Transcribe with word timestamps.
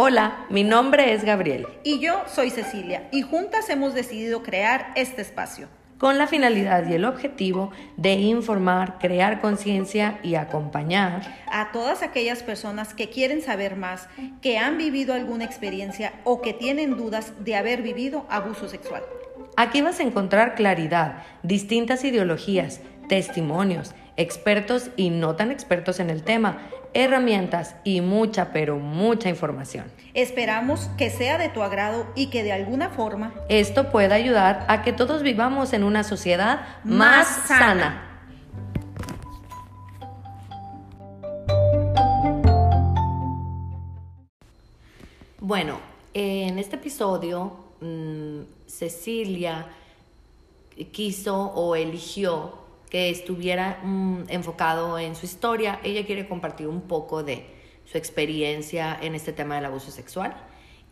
Hola, 0.00 0.46
mi 0.48 0.62
nombre 0.62 1.12
es 1.12 1.24
Gabriel. 1.24 1.66
Y 1.82 1.98
yo 1.98 2.22
soy 2.32 2.50
Cecilia, 2.50 3.08
y 3.10 3.22
juntas 3.22 3.68
hemos 3.68 3.94
decidido 3.94 4.44
crear 4.44 4.92
este 4.94 5.22
espacio. 5.22 5.66
Con 5.98 6.18
la 6.18 6.28
finalidad 6.28 6.88
y 6.88 6.94
el 6.94 7.04
objetivo 7.04 7.72
de 7.96 8.12
informar, 8.12 9.00
crear 9.00 9.40
conciencia 9.40 10.20
y 10.22 10.36
acompañar 10.36 11.42
a 11.50 11.72
todas 11.72 12.04
aquellas 12.04 12.44
personas 12.44 12.94
que 12.94 13.10
quieren 13.10 13.42
saber 13.42 13.74
más, 13.74 14.08
que 14.40 14.56
han 14.56 14.78
vivido 14.78 15.14
alguna 15.14 15.44
experiencia 15.44 16.12
o 16.22 16.42
que 16.42 16.52
tienen 16.52 16.96
dudas 16.96 17.32
de 17.40 17.56
haber 17.56 17.82
vivido 17.82 18.24
abuso 18.30 18.68
sexual. 18.68 19.02
Aquí 19.56 19.80
vas 19.82 19.98
a 19.98 20.04
encontrar 20.04 20.54
claridad, 20.54 21.24
distintas 21.42 22.04
ideologías, 22.04 22.82
testimonios, 23.08 23.96
expertos 24.16 24.90
y 24.96 25.10
no 25.10 25.34
tan 25.34 25.50
expertos 25.50 25.98
en 25.98 26.10
el 26.10 26.22
tema, 26.22 26.58
herramientas 26.94 27.74
y 27.84 28.00
mucha, 28.00 28.52
pero 28.52 28.78
mucha 28.78 29.28
información. 29.28 29.86
Esperamos 30.14 30.90
que 30.96 31.10
sea 31.10 31.38
de 31.38 31.48
tu 31.48 31.62
agrado 31.62 32.06
y 32.14 32.26
que 32.28 32.42
de 32.42 32.52
alguna 32.52 32.90
forma 32.90 33.34
esto 33.48 33.90
pueda 33.90 34.14
ayudar 34.14 34.64
a 34.68 34.82
que 34.82 34.92
todos 34.92 35.22
vivamos 35.22 35.72
en 35.72 35.84
una 35.84 36.04
sociedad 36.04 36.60
más, 36.84 37.26
sana. 37.46 38.04
Bueno, 45.40 45.78
en 46.14 46.58
este 46.58 46.76
episodio 46.76 47.52
mm, 47.80 48.40
Cecilia 48.66 49.66
quiso 50.92 51.36
o 51.36 51.74
eligió 51.74 52.67
que 52.88 53.10
estuviera 53.10 53.80
mm, 53.82 54.24
enfocado 54.28 54.98
en 54.98 55.14
su 55.14 55.26
historia. 55.26 55.80
Ella 55.82 56.06
quiere 56.06 56.28
compartir 56.28 56.68
un 56.68 56.82
poco 56.82 57.22
de 57.22 57.46
su 57.84 57.98
experiencia 57.98 58.98
en 59.00 59.14
este 59.14 59.32
tema 59.32 59.56
del 59.56 59.66
abuso 59.66 59.90
sexual. 59.90 60.36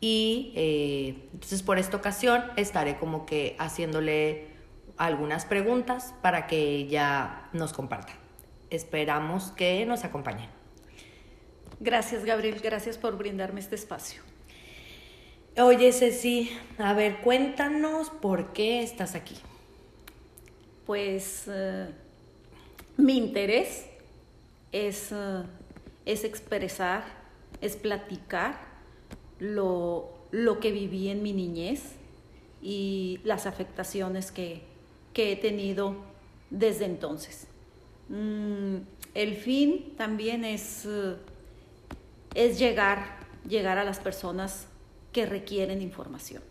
Y 0.01 0.53
eh, 0.57 1.29
entonces 1.33 1.63
por 1.63 1.79
esta 1.79 1.97
ocasión 1.97 2.45
estaré 2.57 2.99
como 2.99 3.25
que 3.25 3.57
haciéndole 3.59 4.49
algunas 4.99 5.47
preguntas 5.47 6.15
para 6.23 6.47
que 6.47 6.59
ella 6.77 7.49
nos 7.53 7.73
comparta. 7.73 8.13
Esperamos 8.71 9.53
que 9.53 9.87
nos 9.87 10.05
acompañe. 10.05 10.49
Gracias, 11.81 12.25
Gabriel. 12.25 12.61
Gracias 12.63 12.99
por 12.99 13.17
brindarme 13.17 13.61
este 13.61 13.75
espacio. 13.75 14.23
Oye, 15.59 15.93
Ceci, 15.93 16.51
a 16.79 16.93
ver, 16.93 17.19
cuéntanos 17.23 18.11
por 18.11 18.53
qué 18.53 18.83
estás 18.83 19.15
aquí 19.15 19.37
pues 20.87 21.47
eh, 21.49 21.89
mi 22.97 23.17
interés 23.17 23.87
es, 24.71 25.11
eh, 25.13 25.43
es, 26.07 26.25
expresar, 26.25 27.05
es 27.61 27.77
platicar 27.77 28.59
lo, 29.41 30.13
que 30.61 30.71
viví 30.71 31.09
en 31.09 31.23
mi 31.23 31.33
niñez 31.33 31.97
y 32.63 33.21
las 33.25 33.47
afectaciones 33.47 34.31
que, 34.31 34.63
he 35.15 35.37
tenido 35.37 35.97
desde 36.51 36.85
entonces. 36.85 37.49
Mm, 38.09 38.77
el 39.15 39.35
fin 39.35 39.95
también 39.97 40.45
es, 40.45 40.85
eh, 40.87 41.17
es 42.35 42.59
llegar, 42.59 43.19
llegar 43.49 43.79
a 43.79 43.85
las 43.85 43.99
personas 43.99 44.69
que 45.13 45.27
requieren 45.27 45.81
información. 45.81 46.43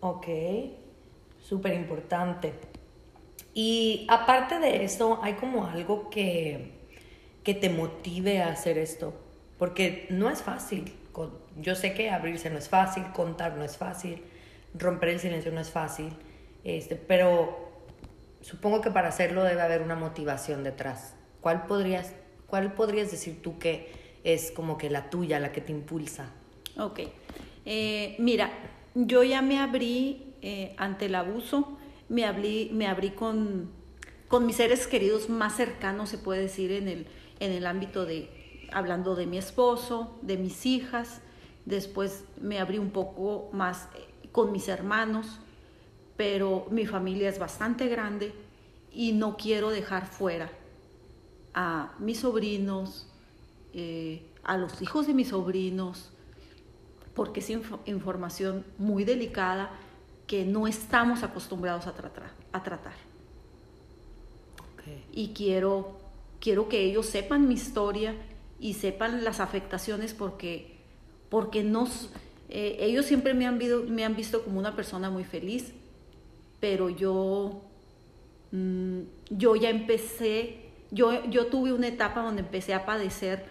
Ok 0.00 0.26
súper 1.48 1.74
importante. 1.74 2.52
Y 3.54 4.06
aparte 4.08 4.58
de 4.58 4.84
eso, 4.84 5.18
hay 5.22 5.34
como 5.34 5.66
algo 5.66 6.10
que, 6.10 6.72
que 7.42 7.54
te 7.54 7.70
motive 7.70 8.42
a 8.42 8.48
hacer 8.48 8.76
esto, 8.76 9.14
porque 9.56 10.06
no 10.10 10.28
es 10.28 10.42
fácil. 10.42 10.92
Yo 11.56 11.74
sé 11.74 11.94
que 11.94 12.10
abrirse 12.10 12.50
no 12.50 12.58
es 12.58 12.68
fácil, 12.68 13.04
contar 13.12 13.56
no 13.56 13.64
es 13.64 13.76
fácil, 13.76 14.22
romper 14.74 15.08
el 15.08 15.20
silencio 15.20 15.50
no 15.50 15.60
es 15.60 15.70
fácil, 15.70 16.10
este, 16.62 16.94
pero 16.94 17.72
supongo 18.40 18.80
que 18.80 18.92
para 18.92 19.08
hacerlo 19.08 19.42
debe 19.42 19.62
haber 19.62 19.82
una 19.82 19.96
motivación 19.96 20.62
detrás. 20.62 21.16
¿Cuál 21.40 21.66
podrías, 21.66 22.12
cuál 22.46 22.74
podrías 22.74 23.10
decir 23.10 23.42
tú 23.42 23.58
que 23.58 23.90
es 24.22 24.52
como 24.52 24.78
que 24.78 24.90
la 24.90 25.10
tuya, 25.10 25.40
la 25.40 25.50
que 25.50 25.60
te 25.60 25.72
impulsa? 25.72 26.30
Ok. 26.76 27.00
Eh, 27.64 28.14
mira, 28.20 28.50
yo 28.94 29.24
ya 29.24 29.42
me 29.42 29.58
abrí 29.58 30.27
eh, 30.42 30.74
ante 30.78 31.06
el 31.06 31.14
abuso, 31.14 31.78
me 32.08 32.24
abrí, 32.24 32.70
me 32.72 32.86
abrí 32.86 33.10
con, 33.10 33.70
con 34.28 34.46
mis 34.46 34.56
seres 34.56 34.86
queridos 34.86 35.28
más 35.28 35.56
cercanos, 35.56 36.08
se 36.08 36.18
puede 36.18 36.42
decir, 36.42 36.72
en 36.72 36.88
el, 36.88 37.06
en 37.40 37.52
el 37.52 37.66
ámbito 37.66 38.06
de, 38.06 38.68
hablando 38.72 39.14
de 39.14 39.26
mi 39.26 39.38
esposo, 39.38 40.18
de 40.22 40.36
mis 40.36 40.66
hijas, 40.66 41.20
después 41.64 42.24
me 42.40 42.58
abrí 42.58 42.78
un 42.78 42.90
poco 42.90 43.50
más 43.52 43.88
eh, 43.94 44.28
con 44.32 44.52
mis 44.52 44.68
hermanos, 44.68 45.40
pero 46.16 46.66
mi 46.70 46.86
familia 46.86 47.28
es 47.28 47.38
bastante 47.38 47.88
grande 47.88 48.32
y 48.92 49.12
no 49.12 49.36
quiero 49.36 49.70
dejar 49.70 50.06
fuera 50.06 50.50
a 51.54 51.94
mis 51.98 52.20
sobrinos, 52.20 53.06
eh, 53.72 54.22
a 54.44 54.56
los 54.56 54.80
hijos 54.82 55.06
de 55.06 55.14
mis 55.14 55.28
sobrinos, 55.28 56.10
porque 57.14 57.40
es 57.40 57.50
información 57.86 58.64
muy 58.78 59.04
delicada 59.04 59.70
que 60.28 60.44
no 60.44 60.68
estamos 60.68 61.24
acostumbrados 61.24 61.88
a 61.88 61.94
tratar. 61.94 62.30
A 62.52 62.62
tratar. 62.62 62.92
Y 65.12 65.34
quiero, 65.34 65.98
quiero 66.40 66.68
que 66.68 66.80
ellos 66.82 67.06
sepan 67.06 67.48
mi 67.48 67.54
historia 67.54 68.14
y 68.60 68.74
sepan 68.74 69.24
las 69.24 69.40
afectaciones 69.40 70.14
porque, 70.14 70.76
porque 71.28 71.62
nos, 71.62 72.10
eh, 72.48 72.76
ellos 72.80 73.04
siempre 73.04 73.34
me 73.34 73.46
han, 73.46 73.58
visto, 73.58 73.84
me 73.86 74.04
han 74.04 74.16
visto 74.16 74.42
como 74.44 74.58
una 74.58 74.74
persona 74.76 75.10
muy 75.10 75.24
feliz, 75.24 75.74
pero 76.60 76.88
yo, 76.88 77.62
mm, 78.52 79.00
yo 79.30 79.56
ya 79.56 79.70
empecé, 79.70 80.70
yo, 80.90 81.24
yo 81.26 81.48
tuve 81.48 81.72
una 81.72 81.88
etapa 81.88 82.22
donde 82.22 82.42
empecé 82.42 82.72
a 82.72 82.86
padecer 82.86 83.44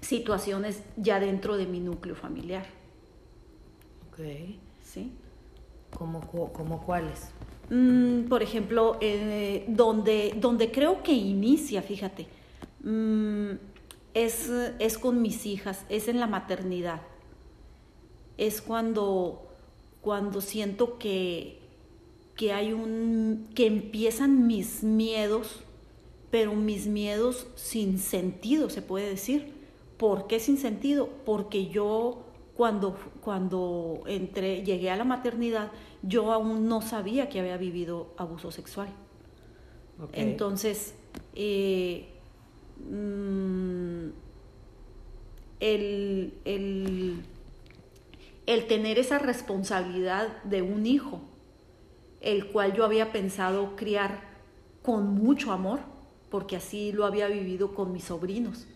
situaciones 0.00 0.82
ya 0.96 1.20
dentro 1.20 1.56
de 1.56 1.66
mi 1.66 1.80
núcleo 1.80 2.16
familiar. 2.16 2.66
Okay. 4.12 4.58
¿Sí? 4.82 5.12
¿Cómo, 5.96 6.20
cómo 6.52 6.82
cuáles? 6.84 7.30
Mm, 7.70 8.28
por 8.28 8.42
ejemplo, 8.42 8.96
eh, 9.00 9.64
donde, 9.68 10.34
donde 10.36 10.70
creo 10.70 11.02
que 11.02 11.12
inicia, 11.12 11.82
fíjate, 11.82 12.26
mm, 12.82 13.50
es, 14.14 14.50
es 14.78 14.98
con 14.98 15.20
mis 15.22 15.46
hijas, 15.46 15.84
es 15.88 16.08
en 16.08 16.20
la 16.20 16.26
maternidad. 16.26 17.02
Es 18.36 18.62
cuando, 18.62 19.48
cuando 20.00 20.40
siento 20.40 20.98
que, 20.98 21.60
que 22.36 22.52
hay 22.52 22.72
un. 22.72 23.48
que 23.54 23.66
empiezan 23.66 24.46
mis 24.46 24.82
miedos, 24.82 25.60
pero 26.30 26.54
mis 26.54 26.86
miedos 26.86 27.48
sin 27.56 27.98
sentido, 27.98 28.70
se 28.70 28.82
puede 28.82 29.10
decir. 29.10 29.58
¿Por 29.98 30.28
qué 30.28 30.38
sin 30.38 30.58
sentido? 30.58 31.08
Porque 31.24 31.66
yo 31.66 32.27
cuando, 32.58 32.98
cuando 33.20 34.02
entré, 34.08 34.64
llegué 34.64 34.90
a 34.90 34.96
la 34.96 35.04
maternidad, 35.04 35.70
yo 36.02 36.32
aún 36.32 36.66
no 36.66 36.82
sabía 36.82 37.28
que 37.28 37.38
había 37.38 37.56
vivido 37.56 38.12
abuso 38.16 38.50
sexual. 38.50 38.88
Entonces, 40.12 40.96
eh, 41.36 42.08
mm, 42.80 44.08
el, 45.60 46.34
el, 46.44 47.22
el 48.46 48.66
tener 48.66 48.98
esa 48.98 49.20
responsabilidad 49.20 50.42
de 50.42 50.62
un 50.62 50.84
hijo, 50.84 51.20
el 52.20 52.48
cual 52.48 52.74
yo 52.74 52.84
había 52.84 53.12
pensado 53.12 53.76
criar 53.76 54.18
con 54.82 55.14
mucho 55.14 55.52
amor, 55.52 55.78
porque 56.28 56.56
así 56.56 56.90
lo 56.90 57.06
había 57.06 57.28
vivido 57.28 57.72
con 57.72 57.92
mis 57.92 58.02
sobrinos. 58.02 58.66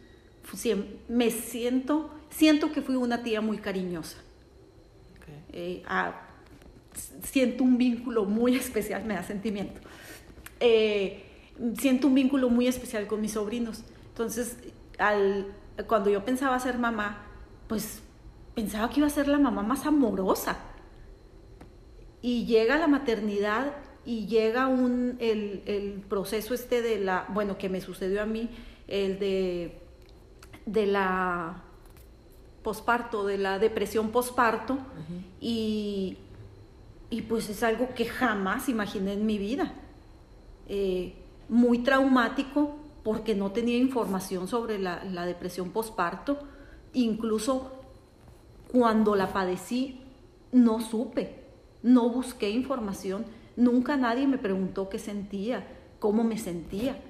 Me 1.09 1.33
siento 1.33 2.11
siento 2.33 2.73
que 2.73 2.83
fui 2.83 2.97
una 2.97 3.23
tía 3.23 3.41
muy 3.41 3.59
cariñosa. 3.59 4.19
Eh, 5.53 5.83
siento 7.23 7.63
un 7.63 7.79
vínculo 7.79 8.25
muy 8.25 8.57
especial, 8.57 9.05
me 9.05 9.15
da 9.15 9.23
sentimiento. 9.23 9.81
Eh, 10.61 11.25
siento 11.79 12.09
un 12.09 12.15
vínculo 12.15 12.49
muy 12.49 12.67
especial 12.67 13.07
con 13.07 13.21
mis 13.21 13.33
sobrinos. 13.33 13.85
Entonces, 14.09 14.57
al, 14.99 15.47
cuando 15.87 16.11
yo 16.11 16.25
pensaba 16.25 16.59
ser 16.59 16.79
mamá, 16.79 17.27
pues 17.69 18.03
pensaba 18.55 18.91
que 18.91 19.01
iba 19.01 19.07
a 19.07 19.11
ser 19.11 19.29
la 19.29 19.39
mamá 19.39 19.63
más 19.63 19.87
amorosa. 19.87 20.59
Y 22.21 22.47
llega 22.47 22.79
la 22.79 22.89
maternidad 22.89 23.73
y 24.05 24.27
llega 24.27 24.69
un, 24.69 25.17
el, 25.19 25.63
el 25.67 26.03
proceso 26.09 26.55
este 26.55 26.83
de 26.83 26.99
la, 26.99 27.27
bueno, 27.29 27.59
que 27.59 27.69
me 27.69 27.81
sucedió 27.81 28.23
a 28.23 28.27
mí, 28.27 28.49
el 28.89 29.19
de, 29.19 29.81
de 30.67 30.87
la 30.87 31.65
posparto, 32.63 33.27
de 33.27 33.39
la 33.39 33.59
depresión 33.59 34.11
posparto, 34.11 34.79
y, 35.41 36.19
y, 37.11 37.23
pues 37.23 37.49
es 37.49 37.63
algo 37.63 37.95
que 37.95 38.05
jamás 38.05 38.69
imaginé 38.69 39.15
en 39.15 39.27
mi 39.27 39.39
vida. 39.39 39.75
Eh, 40.69 41.15
muy 41.49 41.81
traumático 41.81 42.77
porque 43.03 43.35
no 43.35 43.51
tenía 43.51 43.77
información 43.77 44.49
sobre 44.49 44.79
la, 44.79 45.27
depresión 45.27 45.71
posparto, 45.71 46.39
incluso 46.95 47.73
cuando 48.71 49.17
la 49.17 49.33
padecí, 49.33 50.01
no 50.53 50.81
supe, 50.81 51.45
no 51.83 52.09
busqué 52.09 52.49
información, 52.51 53.25
nunca 53.57 53.97
nadie 53.97 54.27
me 54.27 54.39
preguntó 54.39 54.89
qué 54.89 54.99
sentía, 54.99 55.67
cómo 55.99 56.25
me 56.25 56.39
sentía. 56.39 57.03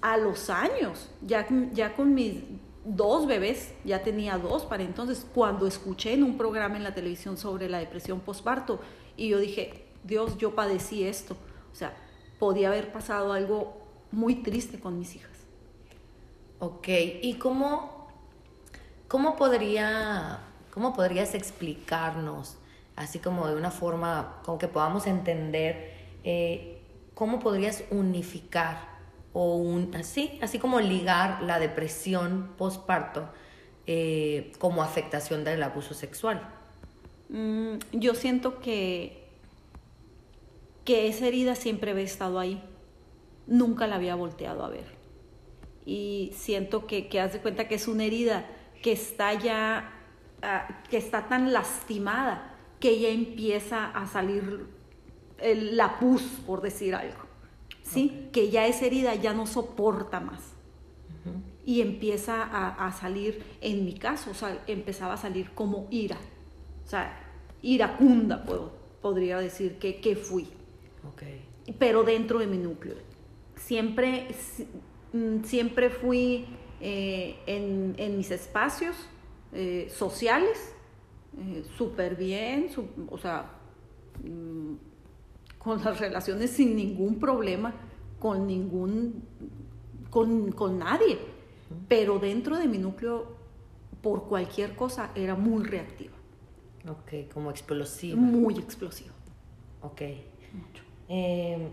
A 0.00 0.16
los 0.16 0.48
años, 0.48 1.10
ya, 1.20 1.46
ya 1.72 1.94
con 1.94 2.14
mis 2.14 2.36
dos 2.84 3.26
bebés, 3.26 3.72
ya 3.84 4.02
tenía 4.02 4.38
dos 4.38 4.64
para 4.64 4.82
entonces, 4.82 5.26
cuando 5.34 5.66
escuché 5.66 6.12
en 6.12 6.22
un 6.22 6.36
programa 6.36 6.76
en 6.76 6.84
la 6.84 6.94
televisión 6.94 7.36
sobre 7.36 7.68
la 7.68 7.78
depresión 7.78 8.20
postparto, 8.20 8.80
y 9.16 9.28
yo 9.28 9.38
dije, 9.38 9.86
Dios, 10.04 10.36
yo 10.38 10.54
padecí 10.54 11.04
esto. 11.04 11.36
O 11.72 11.74
sea, 11.74 11.96
podía 12.38 12.68
haber 12.68 12.92
pasado 12.92 13.32
algo 13.32 13.80
muy 14.12 14.36
triste 14.36 14.78
con 14.78 14.98
mis 14.98 15.16
hijas. 15.16 15.30
Ok, 16.60 16.88
¿y 17.22 17.34
cómo, 17.34 18.08
cómo, 19.08 19.36
podría, 19.36 20.40
cómo 20.72 20.92
podrías 20.92 21.34
explicarnos, 21.34 22.56
así 22.96 23.18
como 23.18 23.48
de 23.48 23.56
una 23.56 23.70
forma, 23.70 24.40
como 24.44 24.58
que 24.58 24.68
podamos 24.68 25.06
entender, 25.06 25.94
eh, 26.22 26.82
cómo 27.14 27.40
podrías 27.40 27.84
unificar 27.90 28.93
o 29.34 29.56
un, 29.56 29.94
así, 29.94 30.38
así 30.40 30.58
como 30.58 30.80
ligar 30.80 31.42
la 31.42 31.58
depresión 31.58 32.52
postparto 32.56 33.28
eh, 33.86 34.52
como 34.58 34.82
afectación 34.82 35.44
del 35.44 35.62
abuso 35.62 35.92
sexual? 35.92 36.48
Mm, 37.28 37.74
yo 37.92 38.14
siento 38.14 38.60
que, 38.60 39.28
que 40.84 41.08
esa 41.08 41.26
herida 41.26 41.56
siempre 41.56 41.90
había 41.90 42.04
estado 42.04 42.38
ahí. 42.38 42.62
Nunca 43.46 43.86
la 43.86 43.96
había 43.96 44.14
volteado 44.14 44.64
a 44.64 44.70
ver. 44.70 44.86
Y 45.84 46.32
siento 46.34 46.86
que, 46.86 47.08
que 47.08 47.20
haz 47.20 47.34
de 47.34 47.40
cuenta 47.40 47.68
que 47.68 47.74
es 47.74 47.88
una 47.88 48.04
herida 48.04 48.46
que 48.82 48.92
está 48.92 49.34
ya, 49.34 49.92
ah, 50.42 50.82
que 50.88 50.96
está 50.96 51.28
tan 51.28 51.52
lastimada 51.52 52.54
que 52.78 53.00
ya 53.00 53.08
empieza 53.08 53.90
a 53.90 54.06
salir 54.06 54.66
la 55.42 55.98
pus, 55.98 56.22
por 56.46 56.60
decir 56.62 56.94
algo. 56.94 57.23
¿Sí? 57.84 58.28
Que 58.32 58.50
ya 58.50 58.66
esa 58.66 58.86
herida 58.86 59.14
ya 59.14 59.32
no 59.32 59.46
soporta 59.46 60.18
más. 60.18 60.40
Y 61.66 61.80
empieza 61.80 62.42
a, 62.42 62.92
salir, 62.92 63.42
en 63.62 63.86
mi 63.86 63.94
caso, 63.94 64.32
o 64.32 64.34
sea, 64.34 64.62
empezaba 64.66 65.14
a 65.14 65.16
salir 65.16 65.50
como 65.52 65.86
ira. 65.90 66.18
O 66.84 66.88
sea, 66.88 67.18
iracunda, 67.62 68.44
puedo, 68.44 68.72
podría 69.00 69.38
decir 69.38 69.78
que, 69.78 70.00
que 70.00 70.16
fui. 70.16 70.46
Pero 71.78 72.02
dentro 72.04 72.38
de 72.38 72.46
mi 72.46 72.58
núcleo. 72.58 72.96
Siempre, 73.56 74.28
mm, 75.14 75.44
siempre 75.44 75.88
fui 75.88 76.44
eh, 76.80 77.36
en, 77.46 78.16
mis 78.18 78.30
espacios 78.30 78.94
eh, 79.52 79.88
sociales, 79.90 80.74
eh, 81.38 81.64
súper 81.78 82.16
bien, 82.16 82.68
o 83.08 83.16
sea, 83.16 83.50
mm, 84.22 84.74
con 85.64 85.82
las 85.82 85.98
relaciones 85.98 86.50
sin 86.50 86.76
ningún 86.76 87.18
problema, 87.18 87.74
con 88.20 88.46
ningún, 88.46 89.24
con, 90.10 90.52
con 90.52 90.78
nadie. 90.78 91.18
Pero 91.88 92.18
dentro 92.18 92.58
de 92.58 92.68
mi 92.68 92.76
núcleo, 92.76 93.34
por 94.02 94.24
cualquier 94.24 94.76
cosa, 94.76 95.10
era 95.14 95.34
muy 95.34 95.64
reactiva. 95.64 96.12
Ok, 96.86 97.32
como 97.32 97.50
explosiva. 97.50 98.20
Muy 98.20 98.58
explosiva. 98.58 99.14
Ok. 99.80 100.02
Mucho. 100.52 100.84
Em, 101.08 101.70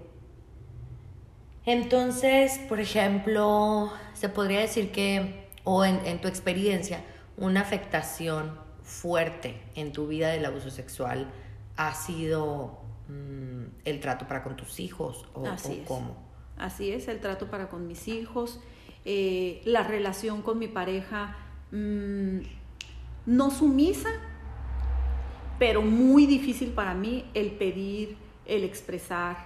entonces, 1.65 2.59
por 2.69 2.79
ejemplo, 2.79 3.91
se 4.13 4.29
podría 4.29 4.61
decir 4.61 4.91
que, 4.91 5.49
o 5.65 5.83
en, 5.83 6.03
en, 6.05 6.21
tu 6.21 6.29
experiencia, 6.29 7.03
una 7.35 7.61
afectación 7.61 8.57
fuerte 8.83 9.61
en 9.75 9.91
tu 9.91 10.07
vida 10.07 10.29
del 10.29 10.45
abuso 10.45 10.69
sexual 10.69 11.29
ha 11.75 11.93
sido 11.93 12.80
Mm, 13.11 13.65
el 13.83 13.99
trato 13.99 14.25
para 14.25 14.41
con 14.41 14.55
tus 14.55 14.79
hijos 14.79 15.25
o, 15.33 15.45
Así 15.45 15.83
cómo. 15.85 16.15
Así 16.57 16.91
es, 16.91 17.07
el 17.07 17.19
trato 17.19 17.49
para 17.49 17.67
con 17.67 17.87
mis 17.87 18.07
hijos, 18.07 18.59
eh, 19.03 19.61
la 19.65 19.83
relación 19.83 20.41
con 20.41 20.59
mi 20.59 20.67
pareja, 20.67 21.35
mm, 21.71 22.39
no 23.25 23.51
sumisa, 23.51 24.09
pero 25.59 25.81
muy 25.81 26.25
difícil 26.25 26.69
para 26.69 26.93
mí 26.93 27.25
el 27.33 27.51
pedir, 27.51 28.15
el 28.45 28.63
expresar, 28.63 29.45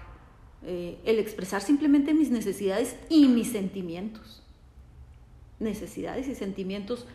eh, 0.63 1.00
el 1.06 1.18
expresar 1.18 1.61
simplemente 1.61 2.13
mis 2.13 2.29
necesidades 2.29 2.97
y 3.09 3.27
mis 3.27 3.51
sentimientos. 3.51 4.44
Necesidades 5.59 6.27
y 6.27 6.35
sentimientos, 6.35 7.07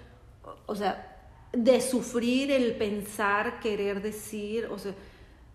o 0.66 0.74
sea, 0.74 1.28
de 1.52 1.80
sufrir, 1.80 2.50
el 2.50 2.74
pensar, 2.76 3.60
querer 3.60 4.02
decir, 4.02 4.66
o 4.66 4.78
sea, 4.78 4.94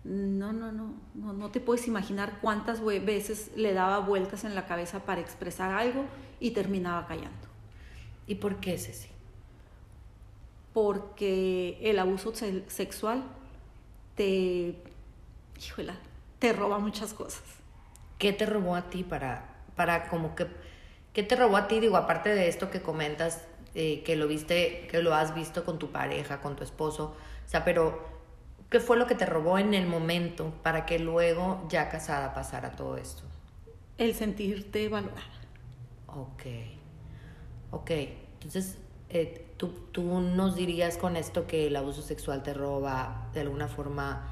no, 0.06 0.52
no, 0.52 0.70
no, 0.70 0.94
no, 1.14 1.32
no 1.32 1.50
te 1.50 1.60
puedes 1.60 1.88
imaginar 1.88 2.38
cuántas 2.40 2.84
veces 2.84 3.50
le 3.56 3.72
daba 3.72 3.98
vueltas 3.98 4.44
en 4.44 4.54
la 4.54 4.66
cabeza 4.66 5.00
para 5.00 5.20
expresar 5.20 5.72
algo 5.72 6.04
y 6.38 6.52
terminaba 6.52 7.06
callando. 7.06 7.48
¿Y 8.26 8.36
por 8.36 8.56
qué, 8.56 8.78
Ceci? 8.78 9.08
Porque 10.72 11.78
el 11.82 11.98
abuso 11.98 12.32
sexual 12.34 13.24
te, 14.14 14.76
híjole, 15.60 15.92
te 16.38 16.52
roba 16.52 16.78
muchas 16.78 17.12
cosas. 17.12 17.42
¿Qué 18.18 18.32
te 18.32 18.46
robó 18.46 18.76
a 18.76 18.88
ti 18.88 19.02
para, 19.02 19.56
para 19.74 20.08
como 20.08 20.36
que, 20.36 20.46
qué 21.14 21.22
te 21.22 21.34
robó 21.34 21.56
a 21.56 21.66
ti? 21.66 21.80
Digo, 21.80 21.96
aparte 21.96 22.34
de 22.34 22.48
esto 22.48 22.70
que 22.70 22.80
comentas, 22.80 23.44
eh, 23.74 24.02
que 24.04 24.16
lo 24.16 24.28
viste, 24.28 24.86
que 24.90 25.02
lo 25.02 25.14
has 25.14 25.34
visto 25.34 25.64
con 25.64 25.78
tu 25.78 25.90
pareja, 25.90 26.40
con 26.40 26.54
tu 26.56 26.62
esposo, 26.62 27.16
o 27.44 27.48
sea, 27.48 27.64
pero 27.64 28.15
¿Qué 28.70 28.80
fue 28.80 28.96
lo 28.96 29.06
que 29.06 29.14
te 29.14 29.26
robó 29.26 29.58
en 29.58 29.74
el 29.74 29.86
momento 29.86 30.52
para 30.62 30.86
que 30.86 30.98
luego, 30.98 31.66
ya 31.68 31.88
casada, 31.88 32.34
pasara 32.34 32.72
todo 32.72 32.96
esto? 32.96 33.22
El 33.96 34.14
sentirte 34.14 34.88
valorada. 34.88 35.22
Ok. 36.08 36.42
Ok. 37.70 37.90
Entonces, 38.34 38.78
eh, 39.08 39.46
¿tú, 39.56 39.68
¿tú 39.92 40.02
nos 40.20 40.56
dirías 40.56 40.96
con 40.96 41.16
esto 41.16 41.46
que 41.46 41.68
el 41.68 41.76
abuso 41.76 42.02
sexual 42.02 42.42
te 42.42 42.54
roba 42.54 43.28
de 43.32 43.40
alguna 43.40 43.68
forma 43.68 44.28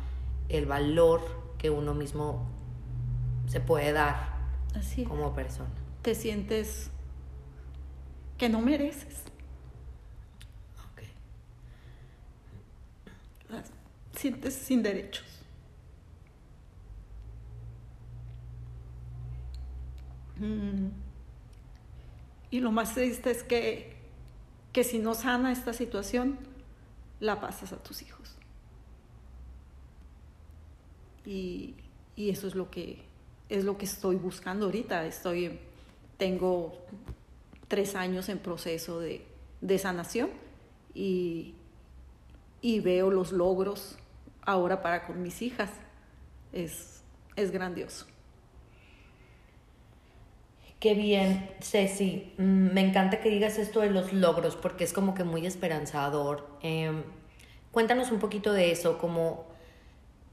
el 0.49 0.67
valor 0.67 1.23
que 1.59 1.71
uno 1.71 1.95
mismo 1.95 2.47
se 3.47 3.61
puede 3.61 3.93
dar 3.93 4.35
Así 4.75 5.05
como 5.05 5.33
persona? 5.35 5.71
Te 6.03 6.15
sientes 6.15 6.91
que 8.37 8.49
no 8.49 8.61
mereces. 8.61 9.23
Sientes 14.25 14.55
sin 14.55 14.83
derechos. 14.83 15.27
Mm. 20.39 20.89
Y 22.51 22.61
lo 22.61 22.73
más 22.73 22.95
triste 22.95 23.31
es 23.31 23.43
que, 23.43 23.97
que 24.73 24.83
si 24.83 24.99
no 24.99 25.13
sana 25.13 25.53
esta 25.53 25.75
situación, 25.75 26.39
la 27.21 27.39
pasas 27.39 27.75
a 27.75 27.77
tus 27.77 28.01
hijos. 28.01 28.35
Y, 31.27 31.75
y, 32.17 32.31
eso 32.31 32.47
es 32.47 32.55
lo 32.55 32.71
que 32.71 33.03
es 33.51 33.63
lo 33.65 33.77
que 33.77 33.85
estoy 33.85 34.17
buscando 34.17 34.65
ahorita. 34.65 35.05
Estoy, 35.05 35.59
tengo 36.17 36.79
tres 37.69 37.95
años 37.95 38.31
en 38.31 38.39
proceso 38.39 39.01
de, 39.01 39.27
de 39.61 39.79
sanación 39.79 40.31
y, 40.95 41.53
y 42.63 42.81
veo 42.81 43.11
los 43.11 43.31
logros 43.31 43.99
ahora 44.47 44.83
para 44.83 45.05
con 45.07 45.23
mis 45.23 45.43
hijas. 45.43 45.71
Es, 46.53 47.03
es 47.37 47.51
grandioso. 47.51 48.07
Qué 50.85 50.95
bien, 50.95 51.51
Ceci. 51.61 52.35
Mm, 52.37 52.75
me 52.75 52.81
encanta 52.83 53.21
que 53.21 53.31
digas 53.31 53.59
esto 53.59 53.81
de 53.81 53.91
los 53.91 54.13
logros 54.13 54.55
porque 54.55 54.85
es 54.85 54.93
como 54.93 55.15
que 55.15 55.25
muy 55.25 55.47
esperanzador. 55.47 56.47
Em, 56.61 57.03
cuéntanos 57.71 58.11
un 58.11 58.19
poquito 58.19 58.53
de 58.53 58.71
eso, 58.71 58.99
como 58.99 59.47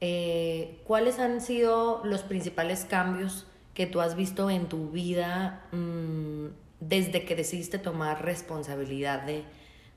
eh, 0.02 0.80
cuáles 0.84 1.18
han 1.18 1.40
sido 1.40 2.02
los 2.04 2.22
principales 2.22 2.84
cambios 2.84 3.46
que 3.72 3.86
tú 3.86 4.02
has 4.02 4.14
visto 4.14 4.50
en 4.50 4.66
tu 4.68 4.90
vida 4.90 5.64
mm, 5.72 6.48
desde 6.80 7.24
que 7.24 7.34
decidiste 7.34 7.78
tomar 7.78 8.22
responsabilidad 8.22 9.22
de, 9.22 9.44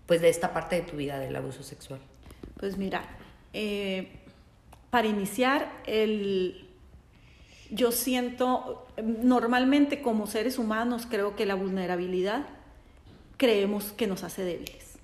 pues, 0.06 0.22
de 0.22 0.30
esta 0.30 0.54
parte 0.54 0.78
de 0.78 0.84
tu 0.84 0.96
vida 0.96 1.20
del 1.20 1.36
abuso 1.36 1.64
sexual. 1.64 2.00
Pues 2.58 2.78
mira, 2.78 3.04
eh, 3.58 4.10
para 4.90 5.08
iniciar, 5.08 5.82
el, 5.88 6.68
yo 7.72 7.92
siento, 7.92 8.86
normalmente 9.02 10.02
como 10.02 10.28
seres 10.28 10.60
humanos 10.60 11.08
creo 11.10 11.36
que 11.36 11.46
la 11.46 11.56
vulnerabilidad 11.56 12.46
creemos 13.38 13.94
que 13.94 14.08
nos 14.08 14.24
hace 14.24 14.44
débiles. 14.44 14.98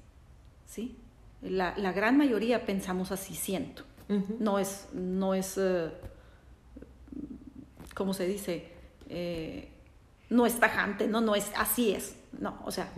¿sí? 0.66 0.98
La, 1.42 1.74
la 1.78 1.94
gran 1.94 2.18
mayoría 2.18 2.66
pensamos 2.66 3.12
así, 3.12 3.34
siento. 3.36 3.84
No 4.40 4.60
es, 4.60 4.90
no 4.92 5.34
es 5.34 5.56
uh, 5.56 5.90
¿cómo 7.94 8.14
se 8.14 8.28
dice? 8.28 8.68
Eh, 9.10 9.70
no 10.30 10.46
es 10.46 10.60
tajante, 10.60 11.08
no, 11.08 11.22
no 11.22 11.36
es, 11.36 11.52
así 11.56 11.92
es. 11.92 12.18
No, 12.38 12.60
o 12.66 12.72
sea, 12.72 12.92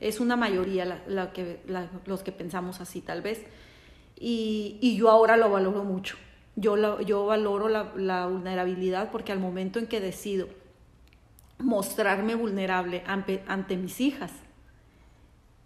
Es 0.00 0.20
una 0.20 0.36
mayoría 0.36 0.84
la, 1.06 1.32
que, 1.32 1.60
los 2.06 2.22
que 2.22 2.32
pensamos 2.32 2.80
así 2.80 3.00
tal 3.00 3.22
vez. 3.22 3.42
Y, 4.18 4.78
y 4.80 4.96
yo 4.96 5.10
ahora 5.10 5.36
lo 5.36 5.50
valoro 5.50 5.84
mucho. 5.84 6.16
Yo, 6.54 7.00
yo 7.00 7.26
valoro 7.26 7.68
la, 7.68 8.26
vulnerabilidad 8.26 9.10
porque 9.10 9.32
al 9.32 9.38
momento 9.38 9.78
en 9.78 9.86
que 9.86 10.00
decido 10.00 10.48
mostrarme 11.58 12.34
vulnerable 12.34 13.02
ante, 13.06 13.76
mis 13.76 14.00
hijas, 14.00 14.32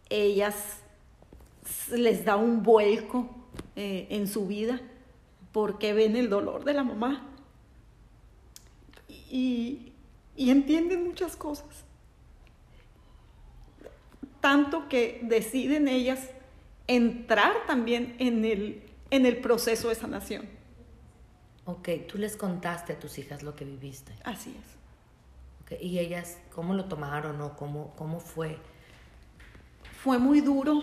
ellas 0.09 0.81
les 1.91 2.25
da 2.25 2.37
un 2.37 2.63
vuelco 2.63 3.29
eh, 3.75 4.07
en 4.11 4.29
su 4.29 4.47
vida 4.47 4.81
porque 5.51 5.93
ven 5.93 6.15
el 6.15 6.31
dolor 6.31 6.65
de 6.65 6.75
la 6.75 6.85
mamá 6.85 7.27
y, 9.09 9.93
y 10.37 10.51
entienden 10.51 11.05
muchas 11.05 11.35
cosas. 11.35 11.85
Tanto 14.41 14.89
que 14.89 15.19
deciden 15.25 15.89
ellas 15.89 16.31
entrar 16.87 17.67
también 17.67 18.17
en 18.19 18.45
el, 18.45 18.83
en 19.11 19.27
el 19.27 19.39
proceso 19.39 19.89
de 19.89 19.95
sanación. 19.95 20.49
Ok, 21.65 21.89
tú 22.09 22.19
les 22.19 22.37
contaste 22.37 22.93
a 22.93 22.99
tus 22.99 23.19
hijas 23.19 23.43
lo 23.43 23.57
que 23.57 23.65
viviste. 23.65 24.13
Así 24.25 24.51
es. 24.51 24.77
Okay. 25.65 25.79
¿Y 25.85 25.99
ellas 25.99 26.39
cómo 26.55 26.75
lo 26.75 26.85
tomaron 26.85 27.41
o 27.41 27.57
cómo, 27.57 27.93
cómo 27.97 28.21
fue? 28.21 28.57
Fue 30.01 30.19
muy 30.19 30.41
duro, 30.41 30.83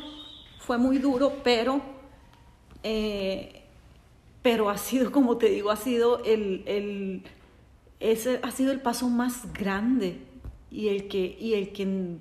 fue 0.60 0.78
muy 0.78 0.98
duro, 0.98 1.42
pero, 1.42 1.82
eh, 2.84 3.64
pero 4.42 4.70
ha 4.70 4.78
sido, 4.78 5.10
como 5.12 5.38
te 5.38 5.48
digo, 5.48 5.72
ha 5.72 5.78
sido 5.78 6.22
el, 6.26 6.64
el, 6.68 7.24
ese 8.02 8.42
ha 8.44 8.52
sido 8.52 8.74
el 8.74 8.82
paso 8.82 9.08
más 9.08 9.54
grande 9.54 10.20
y 10.70 10.90
el 10.90 11.08
que, 11.08 11.38
y 11.40 11.54
el 11.54 11.72
que, 11.72 12.18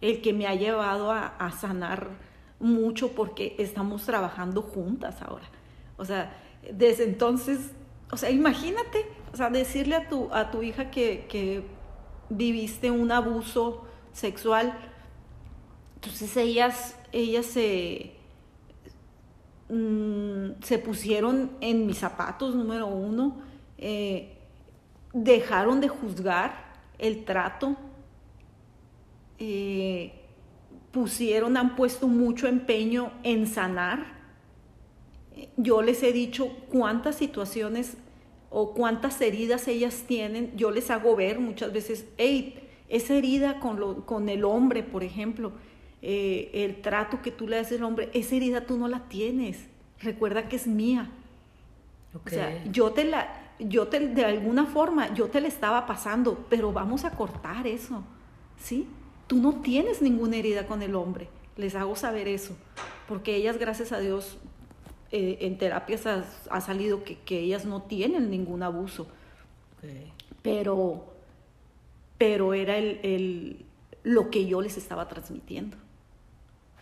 el 0.00 0.22
que 0.22 0.32
me 0.32 0.46
ha 0.46 0.54
llevado 0.54 1.10
a, 1.10 1.26
a 1.26 1.50
sanar 1.50 2.27
mucho 2.60 3.12
porque 3.12 3.54
estamos 3.58 4.04
trabajando 4.04 4.62
juntas 4.62 5.20
ahora. 5.22 5.44
O 5.96 6.04
sea, 6.04 6.32
desde 6.72 7.04
entonces 7.04 7.72
o 8.10 8.16
sea, 8.16 8.30
imagínate, 8.30 9.06
o 9.32 9.36
sea, 9.36 9.50
decirle 9.50 9.96
a 9.96 10.08
tu, 10.08 10.32
a 10.32 10.50
tu 10.50 10.62
hija 10.62 10.90
que, 10.90 11.64
viviste 12.30 12.90
un 12.90 13.10
abuso 13.10 13.84
sexual, 14.12 14.78
entonces 15.94 16.36
ellas, 16.36 16.94
ellas 17.10 17.46
se, 17.46 18.12
mm, 19.70 20.62
se 20.62 20.78
pusieron 20.78 21.52
en 21.62 21.86
mis 21.86 21.98
zapatos, 21.98 22.54
número 22.54 22.86
uno, 22.86 23.38
eh, 23.78 24.36
dejaron 25.14 25.80
de 25.80 25.88
juzgar 25.88 26.74
el 26.98 27.24
trato, 27.24 27.76
eh, 29.38 30.17
pusieron, 30.98 31.56
han 31.56 31.76
puesto 31.76 32.08
mucho 32.08 32.48
empeño 32.48 33.12
en 33.22 33.46
sanar. 33.46 34.18
Yo 35.56 35.80
les 35.80 36.02
he 36.02 36.12
dicho 36.12 36.48
cuántas 36.68 37.14
situaciones 37.14 37.96
o 38.50 38.74
cuántas 38.74 39.20
heridas 39.20 39.68
ellas 39.68 40.04
tienen, 40.08 40.56
yo 40.56 40.72
les 40.72 40.90
hago 40.90 41.14
ver 41.14 41.38
muchas 41.38 41.72
veces, 41.72 42.06
hey, 42.16 42.58
esa 42.88 43.14
herida 43.14 43.60
con, 43.60 44.02
con 44.02 44.28
el 44.28 44.44
hombre, 44.44 44.82
por 44.82 45.04
ejemplo, 45.04 45.52
eh, 46.02 46.50
el 46.52 46.80
trato 46.80 47.22
que 47.22 47.30
tú 47.30 47.46
le 47.46 47.58
haces 47.58 47.78
al 47.78 47.84
hombre, 47.84 48.10
esa 48.12 48.34
herida 48.34 48.66
tú 48.66 48.76
no 48.76 48.88
la 48.88 49.08
tienes, 49.08 49.66
recuerda 50.00 50.48
que 50.48 50.56
es 50.56 50.66
mía. 50.66 51.10
O 52.12 52.28
sea, 52.28 52.64
yo 52.64 52.90
te 52.90 53.04
la, 53.04 53.52
yo 53.60 53.86
te, 53.86 54.00
de 54.00 54.24
alguna 54.24 54.66
forma, 54.66 55.14
yo 55.14 55.28
te 55.28 55.40
la 55.40 55.46
estaba 55.46 55.86
pasando, 55.86 56.46
pero 56.48 56.72
vamos 56.72 57.04
a 57.04 57.10
cortar 57.10 57.66
eso, 57.68 58.02
¿sí? 58.56 58.88
Tú 59.28 59.36
no 59.36 59.60
tienes 59.60 60.02
ninguna 60.02 60.36
herida 60.36 60.66
con 60.66 60.82
el 60.82 60.96
hombre, 60.96 61.28
les 61.56 61.74
hago 61.76 61.94
saber 61.94 62.26
eso, 62.26 62.56
porque 63.06 63.36
ellas, 63.36 63.58
gracias 63.58 63.92
a 63.92 64.00
Dios, 64.00 64.38
eh, 65.12 65.38
en 65.42 65.56
terapias 65.56 66.06
ha, 66.06 66.60
salido 66.60 67.02
que, 67.04 67.38
ellas 67.38 67.64
no 67.64 67.82
tienen 67.82 68.30
ningún 68.30 68.62
abuso. 68.62 69.06
Pero, 70.42 71.14
pero 72.18 72.52
era 72.52 72.76
el, 72.76 73.64
lo 74.02 74.30
que 74.30 74.46
yo 74.46 74.60
les 74.60 74.76
estaba 74.76 75.08
transmitiendo. 75.08 75.76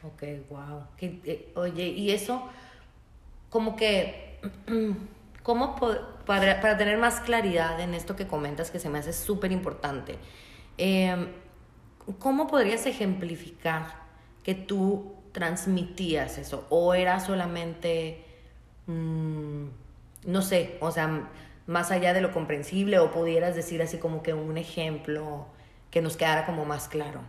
Ok, 0.02 0.22
wow. 0.50 0.84
Eh, 1.00 1.52
oye, 1.56 1.88
y 1.88 2.10
eso, 2.10 2.48
como 3.50 3.76
que, 3.76 4.40
¿cómo 5.42 5.76
para, 5.76 6.60
para, 6.60 6.78
tener 6.78 6.98
más 6.98 7.20
claridad 7.20 7.80
en 7.80 7.94
esto 7.94 8.14
que 8.14 8.26
comentas, 8.26 8.70
que 8.70 8.78
se 8.78 8.88
me 8.88 8.98
hace 8.98 9.12
súper 9.12 9.52
importante, 9.52 10.16
em, 10.78 11.28
¿cómo 12.18 12.46
podrías 12.46 12.86
ejemplificar 12.86 13.86
que 14.42 14.54
tú 14.54 15.14
transmitías 15.32 16.38
eso? 16.38 16.66
¿O 16.70 16.94
era 16.94 17.20
solamente, 17.20 18.24
mm, 18.86 19.64
no 20.26 20.42
sé, 20.42 20.78
o 20.80 20.90
sea, 20.90 21.28
más 21.66 21.90
allá 21.90 22.14
de 22.14 22.20
lo 22.20 22.32
comprensible 22.32 22.98
o 22.98 23.10
pudieras 23.10 23.54
decir 23.54 23.82
así 23.82 23.98
como 23.98 24.22
que 24.22 24.34
un 24.34 24.56
ejemplo 24.56 25.46
que 25.90 26.00
nos 26.00 26.16
quedara 26.16 26.46
como 26.46 26.64
más 26.64 26.88
claro? 26.88 27.20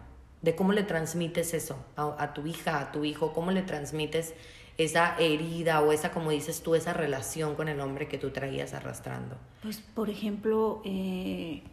De 0.42 0.56
cómo 0.56 0.72
le 0.72 0.84
transmites 0.84 1.54
eso 1.54 1.78
a, 1.96 2.34
tu 2.34 2.46
hija, 2.46 2.80
a 2.80 2.92
tu 2.92 3.04
hijo, 3.04 3.34
cómo 3.34 3.52
le 3.52 3.64
transmites 3.64 4.36
esa 4.78 5.16
herida 5.18 5.82
o 5.82 5.92
esa, 5.92 6.12
como 6.12 6.30
dices 6.30 6.62
tú, 6.62 6.76
esa 6.76 6.94
relación 6.94 7.56
con 7.56 7.68
el 7.68 7.80
hombre 7.82 8.08
que 8.08 8.20
tú 8.20 8.30
traías 8.30 8.76
arrastrando? 8.76 9.36
Pues, 9.64 9.80
por 9.80 10.12
ejemplo, 10.12 10.82
eh, 10.86 11.64